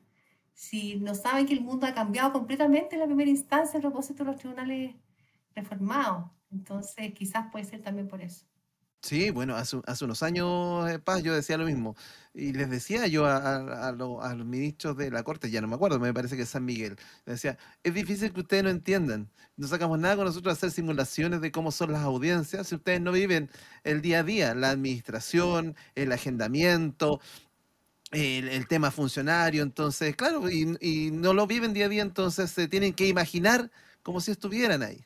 [0.54, 4.24] si no saben que el mundo ha cambiado completamente en la primera instancia a propósito
[4.24, 4.94] de los tribunales
[5.54, 6.30] reformados.
[6.52, 8.46] Entonces, quizás puede ser también por eso.
[9.04, 11.94] Sí, bueno, hace, hace unos años, eh, Paz, yo decía lo mismo.
[12.32, 16.14] Y les decía yo a, los ministros de la Corte, ya no me acuerdo, me
[16.14, 16.96] parece que es San Miguel,
[17.26, 19.28] les decía, es difícil que ustedes no entiendan.
[19.58, 23.12] No sacamos nada con nosotros hacer simulaciones de cómo son las audiencias si ustedes no
[23.12, 23.50] viven
[23.84, 27.20] el día a día, la administración, el agendamiento,
[28.12, 29.62] el, tema funcionario.
[29.62, 33.70] Entonces, claro, y, y no lo viven día a día, entonces se tienen que imaginar
[34.02, 35.04] como si estuvieran ahí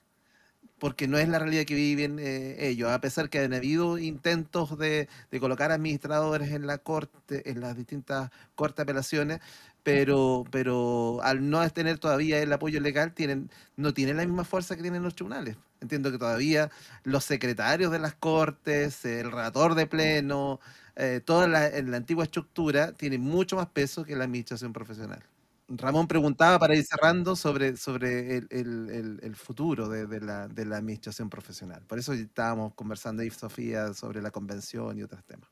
[0.78, 4.78] porque no es la realidad que viven eh, ellos, a pesar que han habido intentos
[4.78, 5.08] de,
[5.40, 9.40] colocar administradores en la corte, en las distintas cortes de apelaciones,
[9.82, 14.76] pero, pero al no tener todavía el apoyo legal, tienen, no tienen la misma fuerza
[14.76, 15.56] que tienen los tribunales.
[15.80, 16.70] Entiendo que todavía
[17.04, 20.60] los secretarios de las cortes, el relator de pleno,
[20.96, 25.22] eh, toda la, la antigua estructura tiene mucho más peso que la administración profesional.
[25.68, 30.44] Ramón preguntaba para ir cerrando sobre, sobre el, futuro de, la,
[30.76, 31.84] administración profesional.
[31.86, 35.50] Por eso estábamos conversando ahí, Sofía, sobre la convención y otros temas.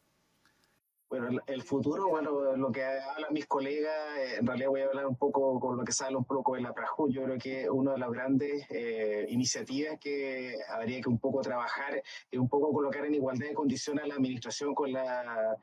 [1.09, 5.07] Bueno, el futuro, bueno, lo que hablan mis colegas, eh, en realidad voy a hablar
[5.07, 7.11] un poco con lo que sale un poco de la PRAJU.
[7.11, 12.03] Yo creo que una de las grandes eh, iniciativas que habría que un poco trabajar
[12.29, 15.57] es un poco colocar en igualdad de condiciones a la administración con la,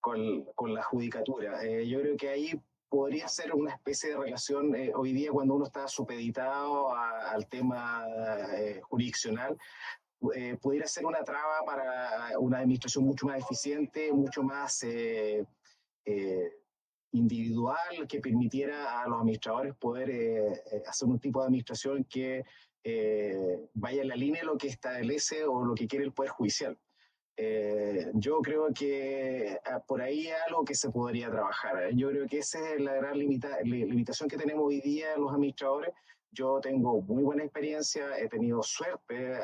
[0.00, 1.64] con, la judicatura.
[1.64, 2.60] Eh, yo creo que ahí
[2.90, 8.04] podría ser una especie de relación eh, hoy día cuando uno está supeditado al tema
[8.58, 9.56] eh, jurisdiccional,
[10.34, 14.84] eh, pudiera ser una traba para una administración mucho más eficiente, mucho más
[17.12, 22.44] individual, que permitiera a los administradores poder hacer un tipo de administración que
[23.74, 26.76] vaya en la línea de lo que establece o lo que quiere el Poder Judicial.
[27.42, 31.88] Eh, yo creo que ah, por ahí es algo que se podría trabajar.
[31.94, 35.94] Yo creo que esa es la gran limitación que tenemos hoy día los administradores.
[36.30, 39.38] Yo tengo muy buena experiencia, he tenido suerte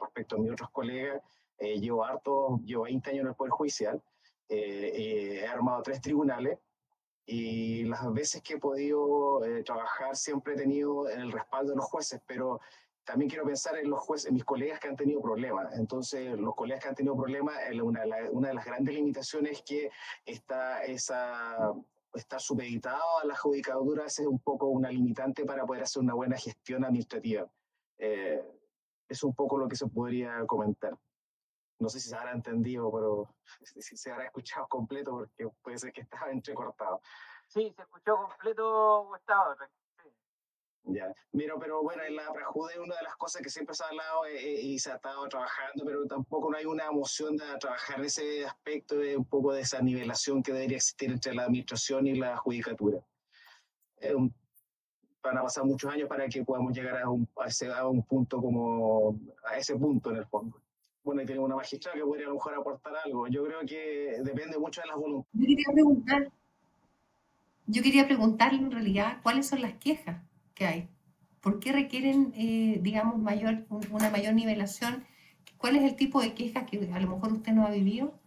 [0.00, 1.22] respecto a mis otros colegas.
[1.58, 4.02] Eh, llevo harto, llevo 20 años en el Poder Judicial.
[4.48, 6.58] Eh, he armado tres tribunales
[7.26, 12.20] y las veces que he podido trabajar siempre he tenido el respaldo de los jueces,
[12.26, 12.60] pero
[13.10, 15.76] también quiero pensar en los jueces, en mis colegas que han tenido problemas.
[15.76, 19.90] Entonces, los colegas que han tenido problemas, una, una de las grandes limitaciones es que
[20.24, 21.74] está esa
[22.14, 26.36] estar supeditado a la judicatura es un poco una limitante para poder hacer una buena
[26.36, 27.48] gestión administrativa.
[27.98, 28.42] Eh,
[29.08, 30.96] es un poco lo que se podría comentar.
[31.78, 33.34] No sé si se habrá entendido, pero
[33.80, 37.00] si se habrá escuchado completo, porque puede ser que estaba entrecortado.
[37.48, 39.56] Sí, se escuchó completo, Gustavo.
[40.84, 43.88] Ya, mira, pero bueno, en la prejude una de las cosas que siempre se ha
[43.88, 47.44] hablado eh, eh, y se ha estado trabajando, pero tampoco no hay una emoción de
[47.60, 52.06] trabajar ese aspecto de un poco de esa nivelación que debería existir entre la administración
[52.06, 52.98] y la judicatura.
[55.22, 58.02] van a pasar muchos años para que podamos llegar a un, a ese, a un
[58.02, 60.60] punto como, a ese punto en el fondo.
[61.04, 63.28] Bueno, y tenemos una magistrada que podría a lo mejor aportar algo.
[63.28, 65.34] Yo creo que depende mucho de las voluntades.
[65.34, 66.32] Yo quería preguntar,
[67.66, 70.29] yo quería preguntarle en realidad cuáles son las quejas
[70.66, 70.88] hay.
[71.40, 75.06] ¿Por qué requieren, eh, digamos, mayor, una mayor nivelación?
[75.56, 78.18] ¿Cuál es el tipo de quejas que a lo mejor usted no ha vivido,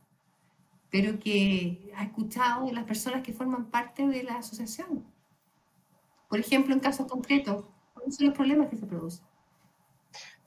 [0.89, 5.05] pero que ha escuchado de las personas que forman parte de la asociación?
[6.29, 9.25] Por ejemplo, en casos concretos, ¿cuáles son los problemas que se producen?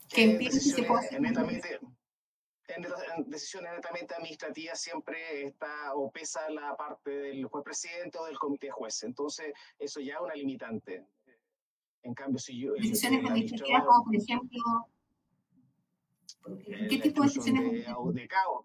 [0.09, 1.21] Que que se puede hacer
[2.69, 8.39] en decisiones netamente administrativas siempre está o pesa la parte del juez presidente o del
[8.39, 9.03] comité juez.
[9.05, 11.05] Entonces, eso ya es una limitante.
[12.07, 12.73] En cambio, si yo...
[12.75, 14.61] Decisiones administrativas como, por ejemplo...
[16.89, 17.63] ¿Qué tipo de decisiones?
[17.73, 18.65] De, de caos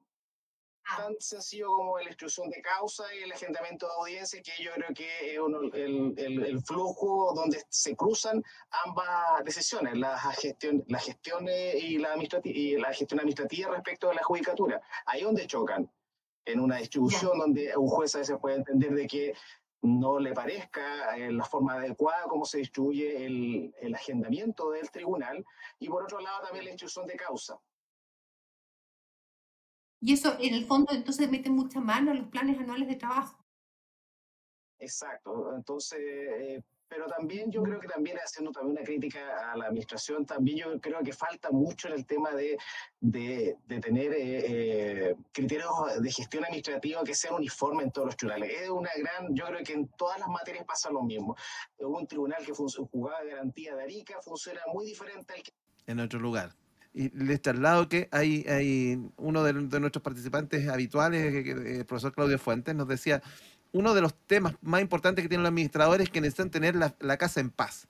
[0.98, 4.94] tan sencillo como la instrucción de causa y el agendamiento de audiencia, que yo creo
[4.94, 5.38] que es
[5.74, 8.44] el, el, el, flujo donde se cruzan
[8.86, 14.24] ambas decisiones, la gestión, la gestión y la, y la gestión administrativa respecto de la
[14.24, 14.82] judicatura.
[15.06, 15.90] Ahí donde chocan,
[16.46, 19.34] en una distribución donde un juez a veces puede entender de que
[19.82, 25.44] no le parezca en la forma adecuada cómo se distribuye el, el agendamiento del tribunal,
[25.80, 27.60] y por otro lado también la instrucción de causa
[30.04, 33.38] y eso, en el fondo, entonces mete mucha mano en los planes anuales de trabajo.
[34.80, 35.54] Exacto.
[35.56, 40.26] Entonces, eh, pero también yo creo que también haciendo también una crítica a la administración,
[40.26, 42.58] también yo creo que falta mucho en el tema de,
[43.00, 45.72] de, tener eh, eh, criterios
[46.02, 48.52] de gestión administrativa que sean uniformes en todos los tribunales.
[48.64, 51.34] Es una gran, yo creo que en todas las materias pasa lo mismo.
[51.80, 55.54] Un tribunal que jugaba de garantía de Arica funciona muy diferente al que...
[55.88, 56.54] En otro lugar.
[56.94, 62.76] Y les traslado que hay, hay uno de, nuestros participantes habituales, el profesor Claudio Fuentes,
[62.76, 63.22] nos decía,
[63.72, 67.18] uno de los temas más importantes que tienen los administradores es que necesitan tener la,
[67.18, 67.88] casa en paz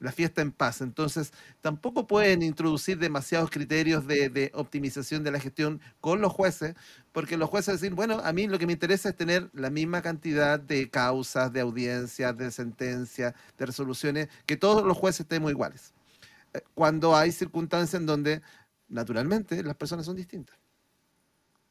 [0.00, 0.82] la fiesta en paz.
[0.82, 1.32] Entonces,
[1.62, 6.74] tampoco pueden introducir demasiados criterios de, optimización de la gestión con los jueces,
[7.12, 10.02] porque los jueces dicen, bueno, a mí lo que me interesa es tener la misma
[10.02, 15.94] cantidad de causas, de audiencias, de sentencias, de resoluciones, que todos los jueces estemos iguales
[16.74, 18.42] cuando hay circunstancias en donde,
[18.88, 20.56] naturalmente, las personas son distintas.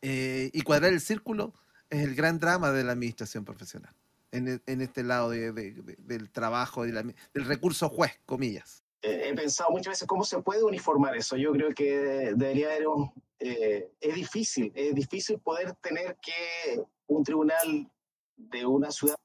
[0.02, 1.54] Eh, y cuadrar el círculo
[1.94, 3.94] es el gran drama de la administración profesional,
[4.32, 8.84] en, e, este lado del trabajo, del recurso juez, comillas.
[9.02, 11.38] he pensado muchas veces cómo se puede uniformar eso.
[11.38, 13.12] Yo creo que debería haber un...
[13.40, 17.92] Eh, es difícil, es difícil poder tener que un tribunal
[18.38, 19.18] de una ciudad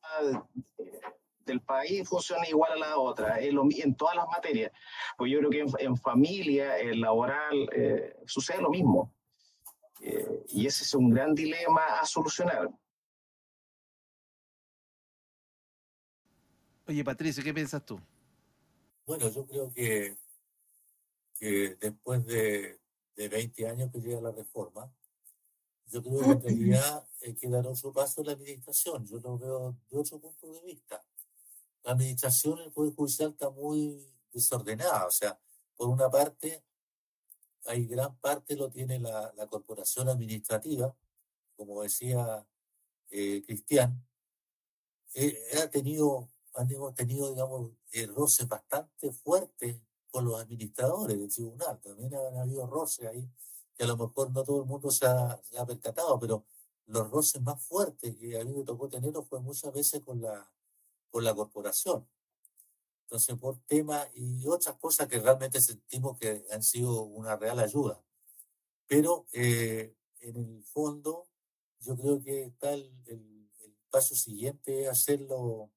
[1.44, 4.70] del país funciona igual a la otra, en todas las materias.
[5.16, 9.14] Pues yo creo que en, familia, en laboral, eh, sucede lo mismo.
[10.00, 12.70] Eh, y ese es un gran dilema a solucionar.
[16.86, 18.00] Oye, Patricio, ¿qué piensas tú?
[19.06, 20.16] Bueno, yo creo que,
[21.34, 22.80] que después de,
[23.14, 24.90] de 20 años que llega la reforma,
[25.86, 29.06] yo creo que en realidad eh, quedará su paso la administración.
[29.06, 31.02] Yo lo veo de otro punto de vista
[31.88, 35.06] la administración del Poder Judicial está muy desordenada.
[35.06, 35.38] O sea,
[35.74, 36.62] por una parte,
[37.66, 40.94] hay gran parte lo tiene la, la corporación administrativa,
[41.56, 42.46] como decía
[43.10, 44.06] eh, Cristian,
[45.14, 49.80] eh, ha tenido, han tenido, digamos, eh, roces bastante fuertes
[50.10, 51.80] con los administradores del tribunal.
[51.80, 53.28] También han habido roces ahí,
[53.74, 56.44] que a lo mejor no todo el mundo se ha, se ha percatado, pero
[56.86, 60.50] los roces más fuertes que a mí me tocó tener fue muchas veces con la
[61.10, 62.06] con la corporación.
[63.08, 68.04] Entonces, por temas y otras cosas que realmente sentimos que han sido una real ayuda.
[68.86, 71.26] Pero eh, en el fondo,
[71.80, 72.92] yo creo que está el,
[73.88, 75.70] paso siguiente es hacerlo,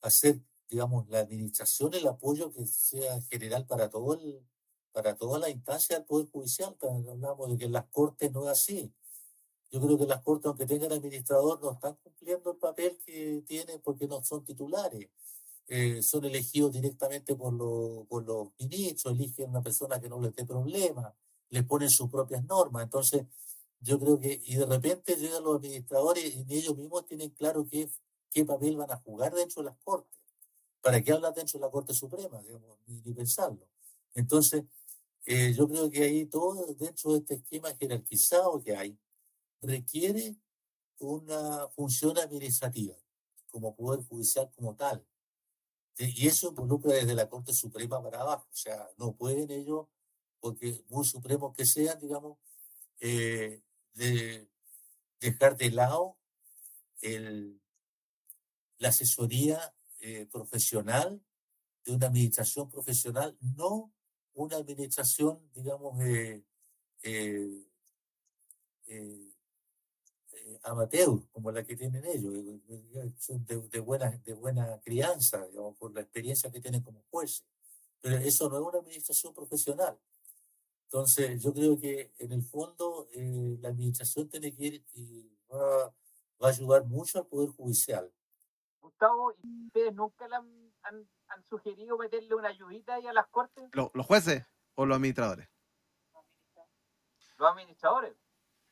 [0.00, 4.44] hacer, digamos, la administración, el apoyo que sea general para todo el,
[4.90, 6.76] para toda la instancia del Poder Judicial.
[7.08, 8.92] Hablamos de que las Cortes no es así.
[9.70, 13.80] Yo creo que las cortes, aunque tengan administrador, no están cumpliendo el papel que tienen
[13.80, 15.08] porque no son titulares.
[15.68, 17.56] Eh, son elegidos directamente por,
[18.06, 21.14] por los ministros, eligen una persona que no les dé problema,
[21.50, 22.82] les ponen sus propias normas.
[22.82, 23.24] Entonces,
[23.80, 27.90] yo creo que, y de repente llegan los administradores y ellos mismos tienen claro qué,
[28.30, 30.18] qué papel van a jugar dentro de las cortes.
[30.80, 32.42] ¿Para qué hablar dentro de la Corte Suprema?
[32.42, 33.66] Digamos, ni, pensarlo.
[34.14, 34.64] Entonces,
[35.26, 38.98] eh, yo creo que ahí todo dentro de este esquema jerarquizado que hay,
[39.60, 40.36] requiere
[40.98, 42.96] una función administrativa,
[43.50, 45.04] como Poder Judicial como tal.
[45.98, 48.46] Y eso involucra desde la Corte Suprema para abajo.
[48.50, 49.86] O sea, no pueden ellos,
[50.40, 52.38] porque muy supremos que sean, digamos,
[53.00, 53.62] eh,
[53.94, 54.48] de
[55.20, 56.16] dejar de lado
[58.78, 61.22] la asesoría eh, profesional
[61.84, 63.92] de una administración profesional, no
[64.34, 66.44] una administración, digamos, eh,
[67.02, 67.66] eh,
[68.86, 69.31] eh,
[70.62, 72.32] amateur como la que tienen ellos,
[73.18, 77.44] son de, buena, de buena crianza, digamos, por la experiencia que tienen como jueces.
[78.00, 79.98] Pero eso no es una administración profesional.
[80.84, 85.86] Entonces, yo creo que en el fondo eh, la administración tiene que ir y va,
[86.42, 88.12] va, a ayudar mucho al Poder Judicial.
[88.80, 93.70] Gustavo, ¿y ustedes nunca le han, han, sugerido meterle una ayudita ahí a las cortes?
[93.72, 94.44] ¿Los jueces
[94.74, 95.48] o los administradores?
[97.38, 98.14] Los administradores.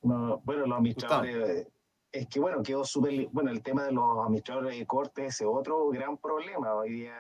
[0.03, 1.66] No, bueno, los administradores,
[2.13, 5.89] es que bueno, quedó súper, bueno, el tema de los administradores de corte es otro
[5.89, 6.75] gran problema.
[6.75, 7.15] Hoy día,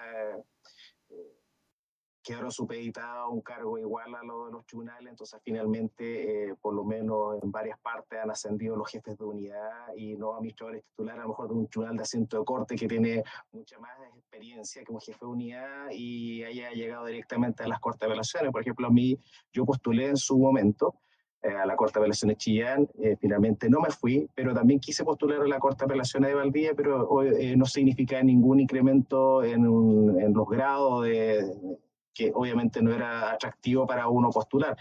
[1.08, 1.40] eh,
[2.22, 6.74] quedaron supeditados a un cargo igual a lo de los tribunales, entonces finalmente, eh, por
[6.74, 11.20] lo menos en varias partes han ascendido los jefes de unidad y no administradores titulares,
[11.20, 13.22] a lo mejor de un tribunal de asiento de corte que tiene
[13.52, 18.06] mucha más experiencia como jefe de unidad y haya llegado directamente a las cortes de
[18.06, 18.52] apelaciones.
[18.52, 19.18] Por ejemplo, a mí,
[19.52, 20.96] yo postulé en su momento
[21.42, 25.04] eh, a la Corte de Apelaciones Chillán, eh, finalmente no me fui, pero también quise
[25.04, 27.08] postular a la Corte de Apelaciones de Valdivia, pero
[27.56, 31.44] no significa ningún incremento en, en los grados de
[32.12, 34.76] que obviamente no era atractivo para uno postular.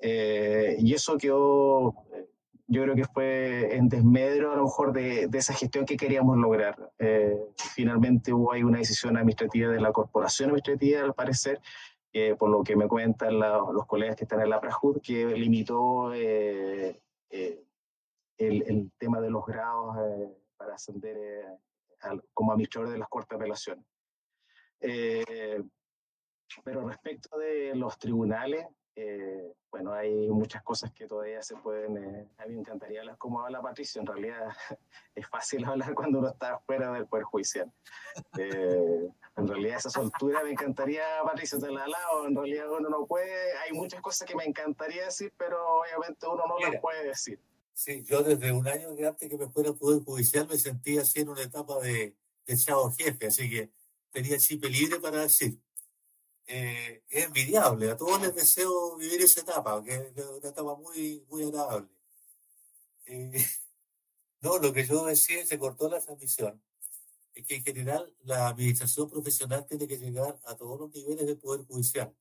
[0.00, 1.94] Eh, y eso quedó,
[2.66, 6.36] yo creo que fue en desmedro a lo mejor de, de esa gestión que queríamos
[6.36, 6.90] lograr.
[6.98, 7.36] Eh,
[7.74, 11.60] finalmente hubo ahí una decisión administrativa de la corporación administrativa, al parecer,
[12.38, 17.00] por lo que me cuentan los colegas que están en la PRAJUD, que limitó eh,
[17.30, 17.62] el,
[18.38, 19.96] el, tema de los grados
[20.56, 21.16] para ascender
[22.32, 23.84] como administrador de las cortes de apelaciones.
[26.62, 28.66] Pero respecto de los tribunales,
[28.96, 33.18] eh, bueno, hay muchas cosas que todavía se pueden, eh, a mí me encantaría hablar
[33.18, 34.48] como habla Patricio, en realidad
[35.14, 37.72] es fácil hablar cuando uno está fuera del Poder Judicial.
[38.38, 43.06] Eh, en realidad esa soltura me encantaría, Patricio, te la lado, en realidad uno no
[43.06, 47.40] puede, hay muchas cosas que me encantaría decir, pero obviamente uno no las puede decir.
[47.72, 51.20] Sí, yo desde un año antes que me fuera al Poder Judicial me sentía así
[51.20, 52.14] en una etapa de,
[52.46, 53.72] de chavo jefe, así que
[54.12, 55.58] tenía chip libre para decir
[56.46, 57.90] eh, es envidiable.
[57.90, 61.88] A todos les deseo vivir esa etapa, que es una etapa muy, muy agradable.
[63.06, 63.32] Eh,
[64.40, 66.62] no, lo que yo decía, se cortó la transmisión,
[67.34, 71.38] es que en general la administración profesional tiene que llegar a todos los niveles del
[71.38, 72.14] Poder Judicial.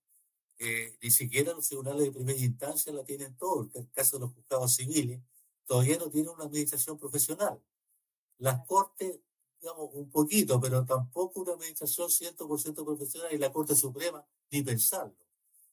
[0.59, 3.73] Eh, ni siquiera los tribunales de primera instancia la tienen todos.
[3.75, 5.19] En el caso de los juzgados civiles,
[5.65, 7.61] todavía no tienen una administración profesional.
[8.37, 9.19] Las cortes
[9.63, 15.15] digamos, un poquito, pero tampoco una administración 100% profesional y la Corte Suprema, ni pensarlo.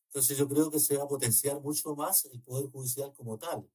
[0.07, 3.69] Entonces yo creo que se va a potenciar mucho más el Poder Judicial como tal,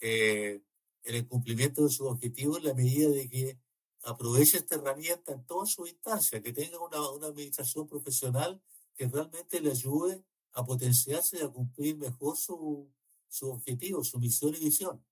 [0.00, 0.60] eh,
[1.02, 3.58] en el cumplimiento de sus objetivos en la medida de que
[4.02, 8.60] aproveche esta herramienta en todas sus instancias, que tenga una, una administración profesional
[8.94, 10.22] que realmente le ayude
[10.52, 12.86] a potenciarse y a cumplir mejor su,
[13.28, 15.02] su objetivo, su misión y visión.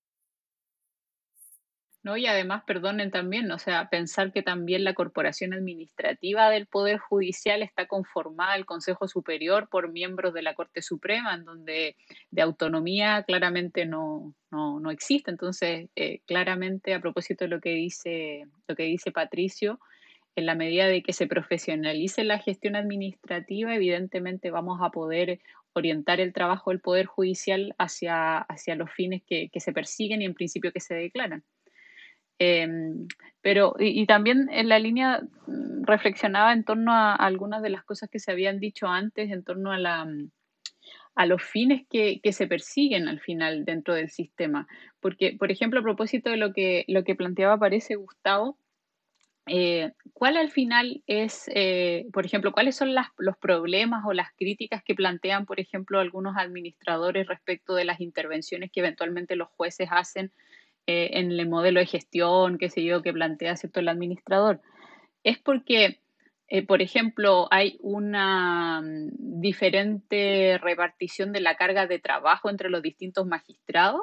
[2.07, 2.17] ¿No?
[2.17, 7.65] Y además, perdonen también, o sea, pensar que también la corporación administrativa del Poder Judicial
[7.65, 11.97] está conformada el Consejo Superior por miembros de la Corte Suprema, en donde
[12.31, 15.33] de autonomía claramente no, no, existe.
[15.33, 19.81] Entonces, eh, claramente, a propósito de lo que dice, lo que dice Patricio,
[20.37, 25.41] en la medida de que se profesionalice la gestión administrativa, evidentemente vamos a poder
[25.73, 30.27] orientar el trabajo del Poder Judicial hacia, hacia los fines que, que se persiguen y
[30.27, 31.43] en principio que se declaran.
[32.39, 33.09] Em,
[33.41, 38.11] pero, y, también en la línea mm, reflexionaba en torno a, algunas de las cosas
[38.11, 40.30] que se habían dicho antes, en torno a, la, mm,
[41.14, 44.66] a los fines que, que, se persiguen al final dentro del sistema.
[45.01, 48.59] Porque, por ejemplo, a propósito de lo que, lo que planteaba, parece Gustavo,
[49.49, 54.32] eh, ¿cuál al final es, eh, por ejemplo, cuáles son las, los problemas o las
[54.32, 59.89] críticas que plantean, por ejemplo, algunos administradores respecto de las intervenciones que eventualmente los jueces
[59.93, 60.32] hacen
[60.87, 63.80] eh, en el modelo de gestión, qué sé yo, que plantea ¿cierto?
[63.80, 64.61] el administrador,
[65.24, 66.01] es porque,
[66.49, 72.82] eh, por ejemplo, hay una mm, diferente repartición de la carga de trabajo entre los
[72.82, 74.03] distintos magistrados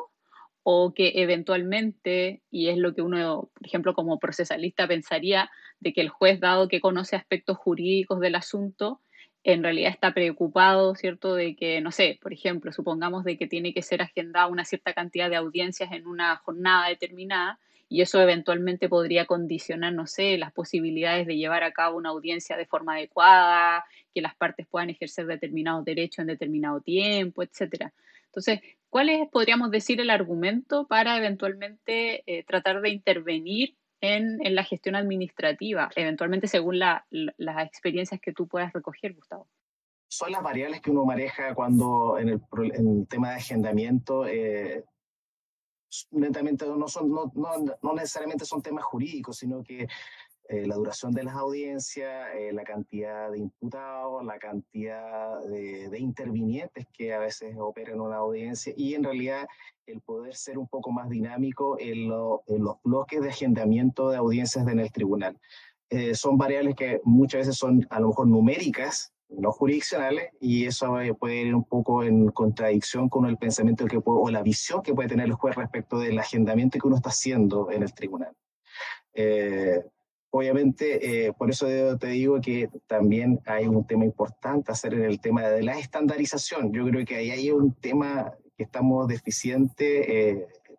[0.63, 6.01] o que eventualmente, y es lo que uno, por ejemplo, como procesalista pensaría, de que
[6.01, 9.01] el juez, dado que conoce aspectos jurídicos del asunto,
[9.44, 13.74] en realidad está preocupado, ¿cierto?, de que, no sé, por ejemplo, supongamos de que tiene
[13.74, 17.60] que ser agendada una cierta cantidad de audiencias en una jornada determinada
[17.90, 22.57] y eso eventualmente podría condicionar, no sé, las posibilidades de llevar a cabo una audiencia
[22.57, 23.84] de forma adecuada,
[24.14, 27.94] que las partes puedan ejercer determinados derechos en determinado tiempo, etcétera.
[28.26, 34.63] Entonces, ¿cuál es, podríamos decir, el argumento para eventualmente eh, tratar de intervenir en, la
[34.65, 39.47] gestión administrativa, eventualmente según las experiencias que tú puedas recoger, Gustavo?
[40.09, 44.84] Son las variables que uno maneja cuando en el, tema de agendamiento, eh,
[46.11, 49.88] netamente no, son, no, no necesariamente son temas jurídicos, sino que
[50.49, 56.86] eh, la duración de las audiencias, eh, la cantidad de imputados, la cantidad de, intervinientes
[56.91, 59.48] que a veces operan en una audiencia y en realidad
[59.86, 62.41] el poder ser un poco más dinámico en, los
[62.84, 65.40] bloques de agendamiento de audiencias en el tribunal.
[65.90, 70.94] Eh, son variables que muchas veces son a lo mejor numéricas, no jurisdiccionales, y eso
[71.20, 75.10] puede ir un poco en contradicción con el pensamiento que o la visión que puede
[75.10, 78.36] tener el juez respecto del agendamiento que uno está haciendo en el tribunal.
[80.35, 81.68] Obviamente, eh, por eso
[81.99, 86.73] te digo que también hay un tema importante hacer en el tema de la estandarización.
[86.73, 90.07] Yo creo que ahí hay un tema que estamos deficientes.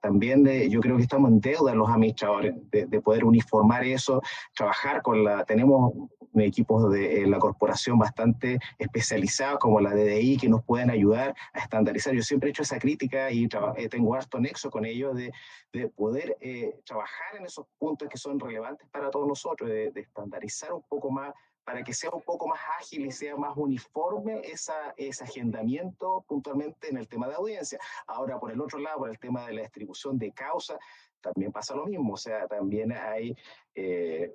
[0.05, 4.21] Eh, también yo creo que estamos en deuda los administradores de, de, poder uniformar eso,
[4.55, 5.93] trabajar con la, tenemos
[6.35, 12.13] equipos de la corporación bastante especializados como la DDI que nos pueden ayudar a estandarizar.
[12.15, 15.33] Yo siempre he hecho esa crítica y eh, tengo harto nexo con ellos de,
[15.73, 20.73] de poder eh, trabajar en esos puntos que son relevantes para todos nosotros, de estandarizar
[20.73, 21.33] un poco más
[21.65, 26.99] para que sea un poco más ágil y sea más uniforme ese agendamiento puntualmente en
[26.99, 27.79] el tema de audiencia.
[28.07, 30.79] Ahora, por el otro lado, por el tema de la distribución de causa,
[31.25, 33.35] también pasa lo mismo, o sea, también hay,
[33.75, 34.35] eh,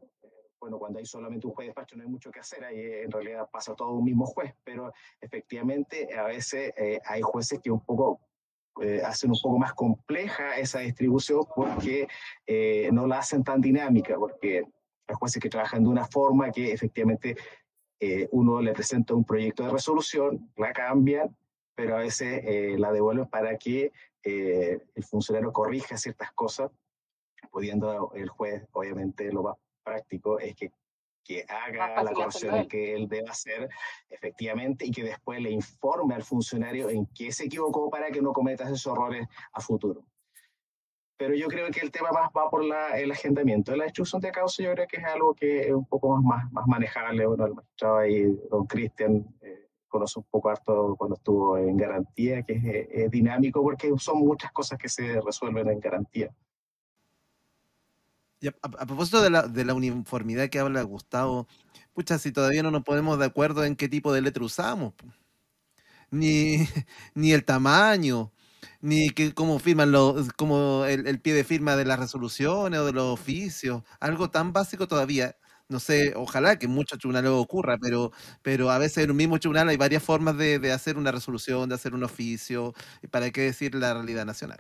[0.60, 3.12] bueno, cuando hay solamente un juez de despacho no hay mucho que hacer, ahí en
[3.12, 4.92] realidad pasa todo un mismo juez, pero
[5.22, 8.20] efectivamente a veces eh, hay jueces que un poco
[8.82, 12.08] eh, hacen un poco más compleja esa distribución porque
[12.92, 14.66] no la hacen tan dinámica, porque
[15.10, 17.36] hay jueces que trabajan de una forma que efectivamente
[18.00, 21.36] eh, uno le presenta un proyecto de resolución, la cambian,
[21.76, 23.92] pero a veces eh, la devuelven para que
[24.24, 26.72] eh, el funcionario corrija ciertas cosas,
[27.52, 30.72] pudiendo el juez, obviamente lo más práctico es que,
[31.24, 33.68] que haga la corrección que él debe hacer
[34.10, 38.32] efectivamente y que después le informe al funcionario en qué se equivocó para que no
[38.34, 40.06] cometa esos errores a futuro
[41.20, 43.76] pero yo creo que el tema más va por la, el agendamiento.
[43.76, 46.66] La instrucción de causa yo creo que es algo que es un poco más, más,
[46.66, 47.26] manejable.
[47.26, 52.42] Bueno, el magistrado ahí, don Cristian, eh, conoce un poco harto cuando estuvo en garantía,
[52.44, 56.34] que es, dinámico porque son muchas cosas que se resuelven en garantía.
[58.62, 61.48] A, propósito de la, de la uniformidad que habla Gustavo,
[61.94, 64.94] pucha, si todavía no nos ponemos de acuerdo en qué tipo de letra usamos,
[66.12, 66.60] ni,
[67.14, 68.32] ni el tamaño,
[68.82, 72.94] ni que cómo firman los, como el, pie de firma de las resoluciones o de
[72.94, 75.36] los oficios, algo tan básico todavía.
[75.70, 78.12] No sé, ojalá que en muchos tribunales ocurra, pero,
[78.42, 81.70] pero a veces en un mismo tribunal hay varias formas de, de hacer una resolución,
[81.70, 82.74] de hacer un oficio,
[83.12, 84.60] para qué decir la realidad nacional.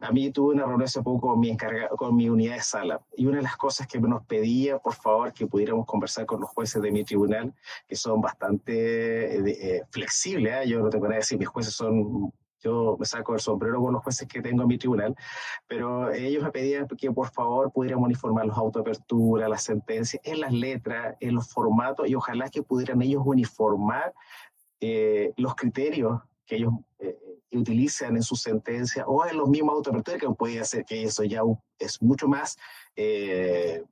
[0.00, 3.00] A mí tuve una reunión hace poco con mi, encarga, con mi unidad de sala
[3.16, 6.50] y una de las cosas que nos pedía, por favor, que pudiéramos conversar con los
[6.50, 7.54] jueces de mi tribunal,
[7.88, 10.64] que son bastante eh, eh flexibles.
[10.64, 10.68] ¿eh?
[10.68, 12.32] Yo no tengo nada que decir, mis jueces son
[12.66, 15.14] yo me saco el sombrero con los jueces que tengo en mi tribunal,
[15.66, 20.52] pero ellos me pedían que por favor pudiéramos uniformar los autoaperturas, las sentencias, en las
[20.52, 24.12] letras, en los formatos, y ojalá que pudieran ellos uniformar
[24.80, 27.18] eh, los criterios que ellos eh,
[27.52, 31.40] utilizan en su sentencia o en los mismos autoaperturas, que puede hacer que eso ya
[31.78, 32.56] es mucho más...
[32.96, 33.82] Eh,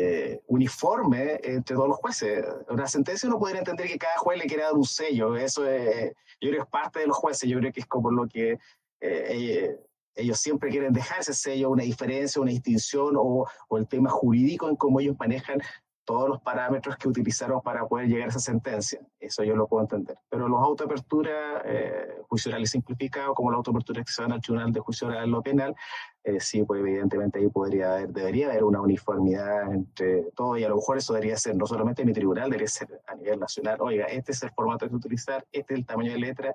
[0.00, 2.44] eh, uniforme entre todos los jueces.
[2.68, 6.12] Una sentencia uno podría entender que cada juez le quiere dar un sello, eso es,
[6.40, 8.58] yo creo es parte de los jueces, yo creo que es como lo que
[9.00, 9.76] eh,
[10.14, 13.44] ellos siempre quieren dejar ese sello, una diferencia, una distinción o,
[13.76, 15.60] el tema jurídico en cómo ellos manejan
[16.08, 18.98] todos los parámetros que utilizaron para poder llegar a esa sentencia.
[19.20, 20.16] Eso yo lo puedo entender.
[20.30, 24.40] Pero los autoaperturas, eh, juicio oral y simplificado, como la autoapertura que se van al
[24.40, 25.76] Tribunal de Juicio Oral lo Penal,
[26.24, 30.70] eh, sí, pues evidentemente ahí podría haber, debería haber una uniformidad entre todo y a
[30.70, 33.76] lo mejor eso debería ser no solamente en mi tribunal, debería ser a nivel nacional.
[33.82, 36.54] Oiga, este es el formato que utilizar, este es el tamaño de letra,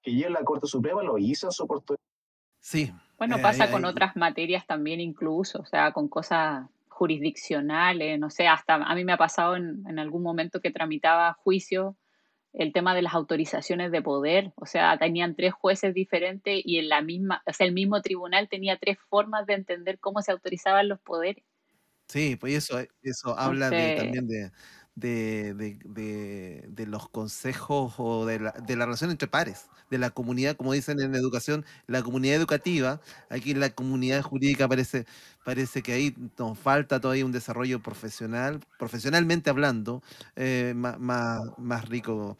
[0.00, 2.00] que yo en la Corte Suprema lo hizo en su oportunidad.
[2.58, 2.90] Sí.
[3.18, 8.76] Bueno, pasa con otras materias también incluso, o sea, con cosas jurisdiccionales, no sé, hasta
[8.76, 11.96] a mí me ha pasado en, en algún momento que tramitaba juicio
[12.52, 16.88] el tema de las autorizaciones de poder, o sea, tenían tres jueces diferentes y en
[16.88, 20.88] la misma, o sea, el mismo tribunal tenía tres formas de entender cómo se autorizaban
[20.88, 21.44] los poderes.
[22.08, 24.52] Sí, pues eso, eso habla de, también de,
[24.96, 30.10] de, de, de, los consejos o de la, de la relación entre pares, de la
[30.10, 35.06] comunidad, como dicen en educación, la comunidad educativa, aquí en la comunidad jurídica parece,
[35.44, 40.02] parece que ahí nos falta todavía un desarrollo profesional, profesionalmente hablando,
[40.36, 42.36] eh, más, más, más, rico.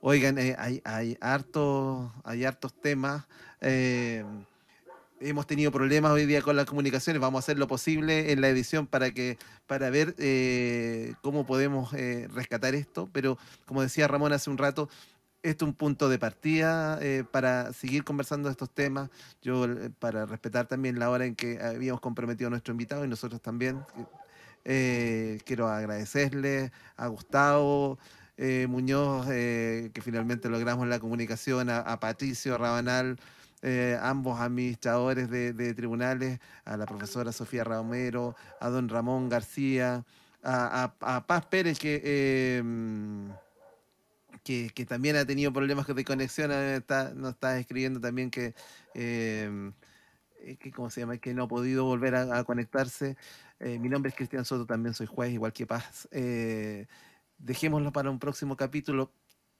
[0.00, 3.24] Oigan, eh, hay, hay, hartos, hay hartos temas.
[3.60, 4.24] Eh,
[5.20, 8.48] hemos tenido problemas hoy día con las comunicaciones, vamos a hacer lo posible en la
[8.48, 14.32] edición para que para ver eh, cómo podemos eh, rescatar esto, pero como decía Ramón
[14.32, 14.88] hace un rato,
[15.42, 19.10] esto es un punto de partida eh, para seguir conversando de estos temas,
[19.42, 19.66] yo
[19.98, 23.80] para respetar también la hora en que habíamos comprometido a nuestro invitado y nosotros también.
[24.64, 28.00] Quiero agradecerle a Gustavo
[28.36, 33.16] Muñoz, que finalmente logramos la comunicación, a, a Patricio Rabanal,
[33.62, 40.04] eh, ambos administradores de, tribunales, a la profesora Sofía Romero, a don Ramón García,
[40.42, 42.62] a, Paz Pérez, que, eh,
[44.44, 48.54] que, que, también ha tenido problemas de conexión, está, nos está escribiendo también que...
[48.94, 49.72] Eh,
[50.46, 51.18] eh, ¿cómo se llama?
[51.18, 53.16] que no ha podido volver a, conectarse.
[53.58, 56.08] Eh, mi nombre es Cristian Soto, también soy juez, igual que Paz.
[56.12, 56.86] Eh,
[57.38, 59.10] dejémoslo para un próximo capítulo.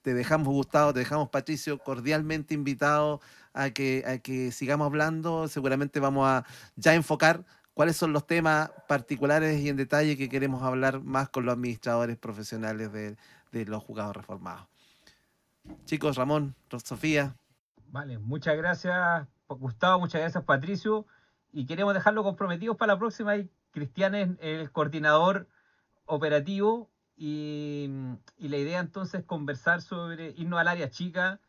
[0.06, 3.20] Te dejamos, Gustavo, te dejamos, Patricio, cordialmente invitado
[3.52, 5.48] a que, a que sigamos hablando.
[5.48, 6.44] Seguramente vamos a
[6.76, 11.44] ya enfocar cuáles son los temas particulares y en detalle que queremos hablar más con
[11.44, 13.16] los administradores profesionales de,
[13.50, 14.68] de los juzgados reformados.
[15.86, 16.54] Chicos, Ramón,
[16.84, 17.34] Sofía.
[17.88, 21.04] Vale, muchas gracias Gustavo, muchas gracias Patricio.
[21.52, 23.34] Y queremos dejarlo comprometidos para la próxima.
[23.72, 25.48] Cristian es el coordinador
[26.04, 27.88] operativo y,
[28.36, 31.40] y, la idea entonces es conversar sobre irnos al área chica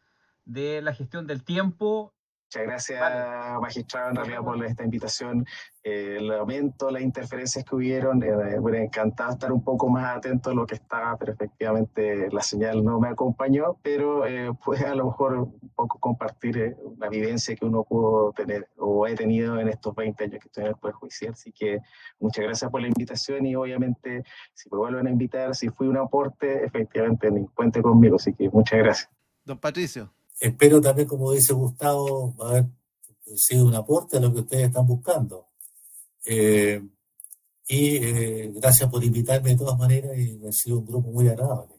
[0.45, 2.13] de la gestión del tiempo
[2.47, 5.45] Muchas gracias, magistrado, en realidad por esta invitación.
[5.83, 8.23] Eh, lamento las interferencias que hubieron.
[8.23, 12.41] Eh, bueno, encantado estar un poco más atento a lo que estaba, pero efectivamente la
[12.41, 13.77] señal no me acompañó.
[13.83, 18.31] Pero eh, pues a lo mejor un poco compartir eh, la vivencia que uno pudo
[18.31, 21.33] tener o he tenido en estos 20 años que estoy en el Poder Judicial.
[21.33, 21.79] Así que
[22.17, 25.97] muchas gracias por la invitación y obviamente si me vuelven a invitar, si fui un
[25.97, 28.15] aporte, efectivamente cuente conmigo.
[28.15, 29.09] Así que muchas gracias.
[29.43, 30.13] Don Patricio.
[30.39, 32.65] Espero también, como dice Gustavo, haber
[33.35, 35.47] sido un aporte a lo que ustedes están buscando.
[36.25, 36.81] Eh,
[37.67, 41.75] y eh, gracias por invitarme de todas maneras y ha sido un grupo muy agradable.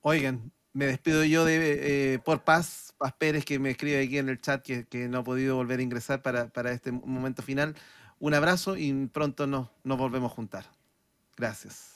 [0.00, 4.28] Oigan, me despido yo de eh, por Paz, Paz Pérez, que me escribe aquí en
[4.28, 7.76] el chat que, que no ha podido volver a ingresar para, para, este momento final.
[8.18, 10.66] Un abrazo y pronto nos, nos volvemos a juntar.
[11.36, 11.95] Gracias.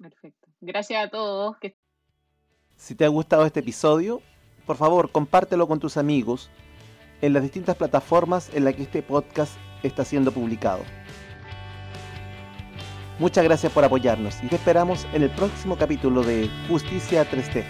[0.00, 0.48] Perfecto.
[0.60, 1.56] Gracias a todos.
[2.76, 4.22] Si te ha gustado este episodio,
[4.66, 6.50] por favor, compártelo con tus amigos
[7.20, 9.52] en las distintas plataformas en las que este podcast
[9.82, 10.82] está siendo publicado.
[13.18, 17.66] Muchas gracias por apoyarnos y te esperamos en el próximo capítulo de Justicia 3T.